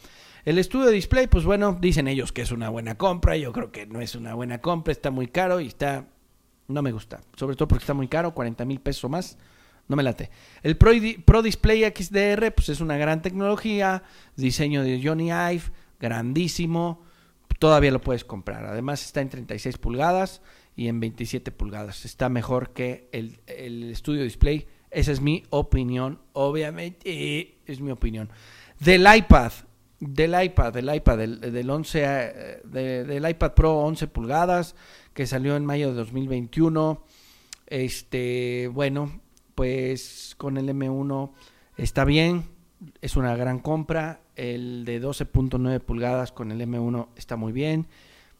El 0.44 0.58
estudio 0.58 0.88
display, 0.88 1.26
pues 1.26 1.44
bueno, 1.44 1.76
dicen 1.78 2.08
ellos 2.08 2.32
que 2.32 2.42
es 2.42 2.52
una 2.52 2.70
buena 2.70 2.96
compra, 2.96 3.36
yo 3.36 3.52
creo 3.52 3.70
que 3.70 3.86
no 3.86 4.00
es 4.00 4.14
una 4.14 4.34
buena 4.34 4.60
compra, 4.62 4.92
está 4.92 5.10
muy 5.10 5.26
caro 5.28 5.60
y 5.60 5.66
está 5.66 6.06
no 6.68 6.82
me 6.82 6.92
gusta, 6.92 7.20
sobre 7.34 7.56
todo 7.56 7.66
porque 7.66 7.82
está 7.82 7.94
muy 7.94 8.08
caro, 8.08 8.34
40 8.34 8.64
mil 8.64 8.80
pesos 8.80 9.10
más. 9.10 9.38
No 9.88 9.96
me 9.96 10.02
late. 10.02 10.30
El 10.62 10.76
Pro, 10.76 10.92
Pro 11.24 11.40
Display 11.40 11.82
XDR, 11.82 12.52
pues 12.54 12.68
es 12.68 12.82
una 12.82 12.98
gran 12.98 13.22
tecnología. 13.22 14.02
Diseño 14.36 14.82
de 14.82 15.00
Johnny 15.02 15.30
Ive, 15.30 15.62
grandísimo 15.98 17.02
todavía 17.58 17.90
lo 17.90 18.00
puedes 18.00 18.24
comprar. 18.24 18.64
Además 18.64 19.04
está 19.04 19.20
en 19.20 19.28
36 19.30 19.78
pulgadas 19.78 20.42
y 20.76 20.88
en 20.88 21.00
27 21.00 21.50
pulgadas. 21.52 22.04
Está 22.04 22.28
mejor 22.28 22.72
que 22.72 23.08
el, 23.12 23.40
el 23.46 23.94
Display. 23.94 24.66
Esa 24.90 25.12
es 25.12 25.20
mi 25.20 25.42
opinión, 25.50 26.20
obviamente, 26.32 27.58
es 27.66 27.80
mi 27.80 27.90
opinión. 27.90 28.30
Del 28.80 29.06
iPad, 29.12 29.52
del 30.00 30.42
iPad, 30.42 30.72
del 30.72 30.94
iPad, 30.94 31.18
del, 31.18 31.70
11, 31.70 32.02
eh, 32.04 32.60
del 32.64 33.28
iPad 33.28 33.52
Pro 33.52 33.78
11 33.80 34.06
pulgadas, 34.06 34.74
que 35.12 35.26
salió 35.26 35.56
en 35.56 35.66
mayo 35.66 35.88
de 35.88 35.94
2021. 35.94 37.04
Este, 37.66 38.70
bueno, 38.72 39.20
pues 39.54 40.34
con 40.38 40.56
el 40.56 40.68
M1 40.68 41.32
está 41.76 42.04
bien, 42.04 42.44
es 43.02 43.16
una 43.16 43.36
gran 43.36 43.58
compra. 43.58 44.20
El 44.38 44.84
de 44.84 45.02
12.9 45.02 45.80
pulgadas 45.80 46.30
con 46.30 46.52
el 46.52 46.60
M1 46.60 47.08
está 47.16 47.36
muy 47.36 47.52
bien. 47.52 47.88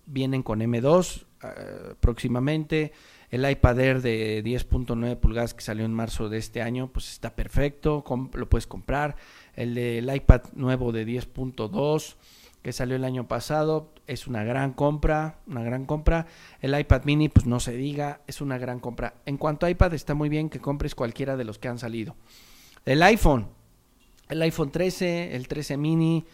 Vienen 0.07 0.45
con 0.45 0.61
M2 0.61 1.25
eh, 1.43 1.95
próximamente. 1.99 2.93
El 3.31 3.51
iPad 3.51 3.81
Air 3.81 4.01
de 4.01 4.45
10.9 4.45 5.17
pulgadas 5.17 5.55
que 5.55 5.61
salió 5.61 5.85
en 5.85 5.93
marzo 5.93 6.29
de 6.29 6.39
este 6.39 6.63
año, 6.63 6.89
pues 6.93 7.11
está 7.11 7.35
perfecto, 7.35 8.05
lo 8.33 8.49
puedes 8.49 8.69
comprar. 8.69 9.17
El 9.55 9.75
del 9.75 10.15
iPad 10.15 10.43
nuevo 10.55 10.93
de 10.93 11.05
10.2 11.05 12.15
que 12.63 12.73
salió 12.73 12.95
el 12.95 13.05
año 13.05 13.27
pasado 13.27 13.93
es 14.07 14.29
una 14.29 14.45
gran 14.45 14.75
compra, 14.75 15.41
una 15.49 15.65
gran 15.65 15.85
compra. 15.85 16.27
El 16.61 16.79
iPad 16.79 17.03
mini, 17.05 17.29
pues 17.29 17.45
no 17.45 17.59
se 17.59 17.73
diga, 17.73 18.21
es 18.29 18.41
una 18.41 18.57
gran 18.57 18.79
compra. 18.79 19.15
En 19.27 19.37
cuanto 19.37 19.67
a 19.67 19.71
iPad, 19.71 19.95
está 19.95 20.15
muy 20.15 20.29
bien 20.29 20.49
que 20.49 20.61
compres 20.61 20.95
cualquiera 20.95 21.37
de 21.37 21.45
los 21.45 21.59
que 21.59 21.67
han 21.67 21.79
salido. 21.81 22.15
El 22.85 23.03
iPhone, 23.03 23.49
el 24.29 24.43
iPhone 24.43 24.71
13, 24.71 25.37
el 25.37 25.49
13 25.49 25.77
mini, 25.77 26.25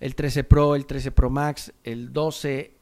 el 0.00 0.14
13 0.14 0.44
Pro, 0.44 0.74
el 0.74 0.86
13 0.86 1.12
Pro 1.12 1.30
Max, 1.30 1.72
el 1.84 2.12
12. 2.12 2.74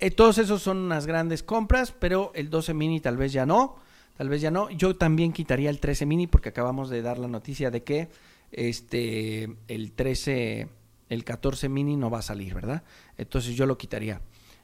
Eh, 0.00 0.10
todos 0.10 0.38
esos 0.38 0.62
son 0.62 0.78
unas 0.78 1.06
grandes 1.06 1.42
compras, 1.42 1.92
pero 1.98 2.30
el 2.34 2.50
12 2.50 2.74
mini 2.74 3.00
tal 3.00 3.16
vez 3.16 3.32
ya 3.32 3.46
no. 3.46 3.76
Tal 4.16 4.28
vez 4.28 4.40
ya 4.40 4.50
no. 4.50 4.70
Yo 4.70 4.96
también 4.96 5.32
quitaría 5.32 5.70
el 5.70 5.80
13 5.80 6.06
mini 6.06 6.26
porque 6.26 6.48
acabamos 6.48 6.90
de 6.90 7.02
dar 7.02 7.18
la 7.18 7.28
noticia 7.28 7.70
de 7.70 7.84
que 7.84 8.08
este 8.50 9.48
el 9.68 9.92
13 9.92 10.68
el 11.08 11.24
14 11.24 11.68
mini 11.68 11.96
no 11.96 12.10
va 12.10 12.18
a 12.18 12.22
salir, 12.22 12.54
¿verdad? 12.54 12.82
Entonces 13.16 13.54
yo 13.54 13.66
lo 13.66 13.78
quitaría. 13.78 14.20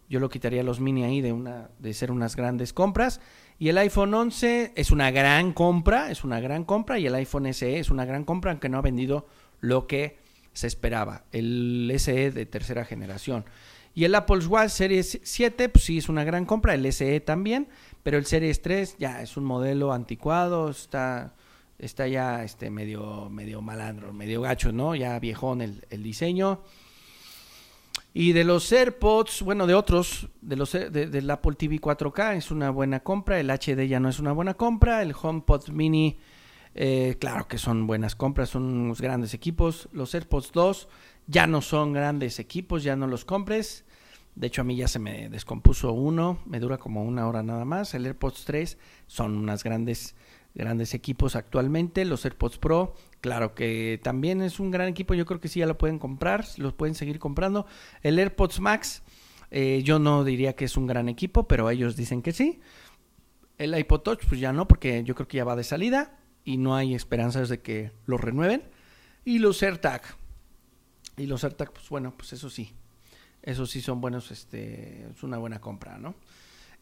Yo 0.08 0.20
lo 0.20 0.28
quitaría 0.28 0.62
los 0.62 0.80
mini 0.80 1.04
ahí 1.04 1.20
de 1.20 1.32
una 1.32 1.70
de 1.78 1.94
ser 1.94 2.10
unas 2.10 2.36
grandes 2.36 2.72
compras 2.72 3.20
y 3.58 3.68
el 3.68 3.78
iPhone 3.78 4.12
11 4.12 4.72
es 4.74 4.90
una 4.90 5.10
gran 5.10 5.52
compra, 5.52 6.10
es 6.10 6.24
una 6.24 6.40
gran 6.40 6.64
compra 6.64 6.98
y 6.98 7.06
el 7.06 7.14
iPhone 7.14 7.52
SE 7.52 7.78
es 7.78 7.90
una 7.90 8.04
gran 8.04 8.24
compra 8.24 8.50
aunque 8.50 8.68
no 8.68 8.78
ha 8.78 8.82
vendido 8.82 9.26
lo 9.60 9.86
que 9.86 10.18
se 10.52 10.66
esperaba, 10.66 11.24
el 11.32 11.92
SE 11.98 12.30
de 12.30 12.46
tercera 12.46 12.84
generación. 12.84 13.44
Y 13.94 14.04
el 14.04 14.14
Apple 14.16 14.44
Watch 14.46 14.70
Series 14.70 15.20
7, 15.22 15.68
pues 15.68 15.84
sí 15.84 15.98
es 15.98 16.08
una 16.08 16.24
gran 16.24 16.46
compra, 16.46 16.74
el 16.74 16.92
SE 16.92 17.20
también, 17.20 17.68
pero 18.02 18.18
el 18.18 18.26
Series 18.26 18.60
3 18.60 18.96
ya 18.98 19.22
es 19.22 19.36
un 19.36 19.44
modelo 19.44 19.92
anticuado, 19.92 20.68
está, 20.68 21.34
está 21.78 22.08
ya 22.08 22.42
este, 22.42 22.70
medio, 22.70 23.30
medio 23.30 23.62
malandro, 23.62 24.12
medio 24.12 24.40
gacho, 24.40 24.72
¿no? 24.72 24.96
Ya 24.96 25.18
viejón 25.20 25.60
el, 25.60 25.86
el 25.90 26.02
diseño. 26.02 26.60
Y 28.16 28.32
de 28.32 28.44
los 28.44 28.70
AirPods, 28.70 29.42
bueno, 29.42 29.66
de 29.66 29.74
otros, 29.74 30.28
de 30.40 30.54
los 30.54 30.70
de, 30.70 30.88
del 30.88 31.28
Apple 31.30 31.56
TV 31.56 31.80
4K 31.80 32.36
es 32.36 32.52
una 32.52 32.70
buena 32.70 33.00
compra, 33.00 33.40
el 33.40 33.50
HD 33.50 33.88
ya 33.88 33.98
no 33.98 34.08
es 34.08 34.20
una 34.20 34.30
buena 34.30 34.54
compra, 34.54 35.02
el 35.02 35.12
HomePod 35.20 35.70
Mini, 35.70 36.16
eh, 36.76 37.16
claro 37.18 37.48
que 37.48 37.58
son 37.58 37.88
buenas 37.88 38.14
compras, 38.14 38.50
son 38.50 38.64
unos 38.64 39.00
grandes 39.00 39.34
equipos. 39.34 39.88
Los 39.92 40.14
AirPods 40.14 40.52
2 40.52 40.88
ya 41.26 41.46
no 41.46 41.60
son 41.60 41.92
grandes 41.92 42.38
equipos, 42.38 42.82
ya 42.82 42.94
no 42.94 43.06
los 43.06 43.24
compres. 43.24 43.84
De 44.34 44.48
hecho, 44.48 44.62
a 44.62 44.64
mí 44.64 44.76
ya 44.76 44.88
se 44.88 44.98
me 44.98 45.28
descompuso 45.28 45.92
uno, 45.92 46.40
me 46.46 46.58
dura 46.58 46.78
como 46.78 47.04
una 47.04 47.28
hora 47.28 47.42
nada 47.42 47.64
más. 47.64 47.94
El 47.94 48.06
AirPods 48.06 48.44
3 48.44 48.78
son 49.06 49.36
unas 49.36 49.62
grandes, 49.62 50.16
grandes 50.54 50.94
equipos 50.94 51.36
actualmente. 51.36 52.04
Los 52.04 52.24
AirPods 52.24 52.58
Pro 52.58 52.94
Claro 53.24 53.54
que 53.54 53.98
también 54.02 54.42
es 54.42 54.60
un 54.60 54.70
gran 54.70 54.86
equipo, 54.86 55.14
yo 55.14 55.24
creo 55.24 55.40
que 55.40 55.48
sí 55.48 55.60
ya 55.60 55.66
lo 55.66 55.78
pueden 55.78 55.98
comprar, 55.98 56.44
los 56.58 56.74
pueden 56.74 56.94
seguir 56.94 57.18
comprando. 57.18 57.64
El 58.02 58.18
AirPods 58.18 58.60
Max, 58.60 59.02
eh, 59.50 59.80
yo 59.82 59.98
no 59.98 60.24
diría 60.24 60.54
que 60.56 60.66
es 60.66 60.76
un 60.76 60.86
gran 60.86 61.08
equipo, 61.08 61.48
pero 61.48 61.70
ellos 61.70 61.96
dicen 61.96 62.20
que 62.20 62.32
sí. 62.32 62.60
El 63.56 63.78
iPod 63.78 64.00
Touch, 64.02 64.26
pues 64.28 64.40
ya 64.42 64.52
no, 64.52 64.68
porque 64.68 65.04
yo 65.04 65.14
creo 65.14 65.26
que 65.26 65.38
ya 65.38 65.44
va 65.44 65.56
de 65.56 65.64
salida 65.64 66.18
y 66.44 66.58
no 66.58 66.76
hay 66.76 66.94
esperanzas 66.94 67.48
de 67.48 67.62
que 67.62 67.92
lo 68.04 68.18
renueven. 68.18 68.62
Y 69.24 69.38
los 69.38 69.62
AirTag. 69.62 70.02
Y 71.16 71.24
los 71.24 71.44
AirTag, 71.44 71.72
pues 71.72 71.88
bueno, 71.88 72.12
pues 72.14 72.34
eso 72.34 72.50
sí. 72.50 72.74
Eso 73.40 73.64
sí 73.64 73.80
son 73.80 74.02
buenos, 74.02 74.32
este, 74.32 75.08
es 75.14 75.22
una 75.22 75.38
buena 75.38 75.62
compra, 75.62 75.96
¿no? 75.96 76.14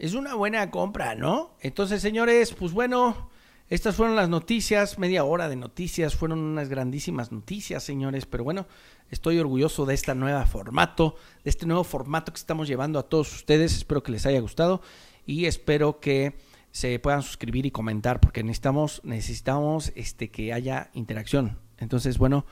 Es 0.00 0.14
una 0.14 0.35
buena 0.35 0.72
compra, 0.72 1.14
¿no? 1.14 1.55
Entonces, 1.61 2.02
señores, 2.02 2.52
pues 2.52 2.72
bueno, 2.72 3.31
estas 3.68 3.96
fueron 3.96 4.16
las 4.16 4.29
noticias, 4.29 4.98
media 4.98 5.25
hora 5.25 5.48
de 5.48 5.57
noticias, 5.57 6.14
fueron 6.14 6.40
unas 6.40 6.68
grandísimas 6.68 7.33
noticias, 7.33 7.83
señores, 7.83 8.27
pero 8.27 8.44
bueno, 8.44 8.66
estoy 9.11 9.38
orgulloso 9.38 9.87
de 9.87 9.94
este 9.94 10.14
nuevo 10.14 10.44
formato, 10.46 11.16
de 11.42 11.51
este 11.51 11.66
nuevo 11.66 11.85
formato 11.85 12.33
que 12.33 12.38
estamos 12.38 12.68
llevando 12.68 12.98
a 12.98 13.09
todos 13.09 13.33
ustedes, 13.35 13.75
espero 13.75 14.03
que 14.03 14.12
les 14.12 14.27
haya 14.27 14.40
gustado 14.40 14.83
y 15.27 15.46
espero 15.46 16.01
que 16.01 16.37
se 16.70 16.98
puedan 16.98 17.22
suscribir 17.22 17.66
y 17.66 17.70
comentar 17.70 18.20
porque 18.20 18.42
necesitamos 18.42 19.01
necesitamos 19.05 19.92
este 19.94 20.31
que 20.31 20.53
haya 20.53 20.90
interacción. 20.94 21.59
Entonces, 21.79 22.18
bueno, 22.18 22.46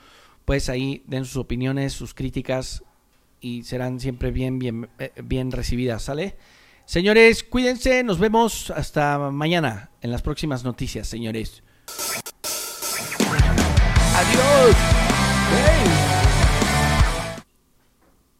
pues 0.45 0.69
ahí 0.69 1.03
den 1.07 1.25
sus 1.25 1.37
opiniones, 1.37 1.93
sus 1.93 2.13
críticas 2.13 2.83
y 3.39 3.63
serán 3.63 3.99
siempre 3.99 4.31
bien 4.31 4.59
bien 4.59 4.89
eh, 4.99 5.11
bien 5.23 5.51
recibidas, 5.51 6.03
¿sale? 6.03 6.37
Señores, 6.85 7.43
cuídense, 7.43 8.03
nos 8.03 8.19
vemos 8.19 8.71
hasta 8.71 9.17
mañana 9.31 9.91
en 10.01 10.11
las 10.11 10.21
próximas 10.21 10.63
noticias, 10.63 11.07
señores. 11.07 11.63
Adiós. 14.15 14.75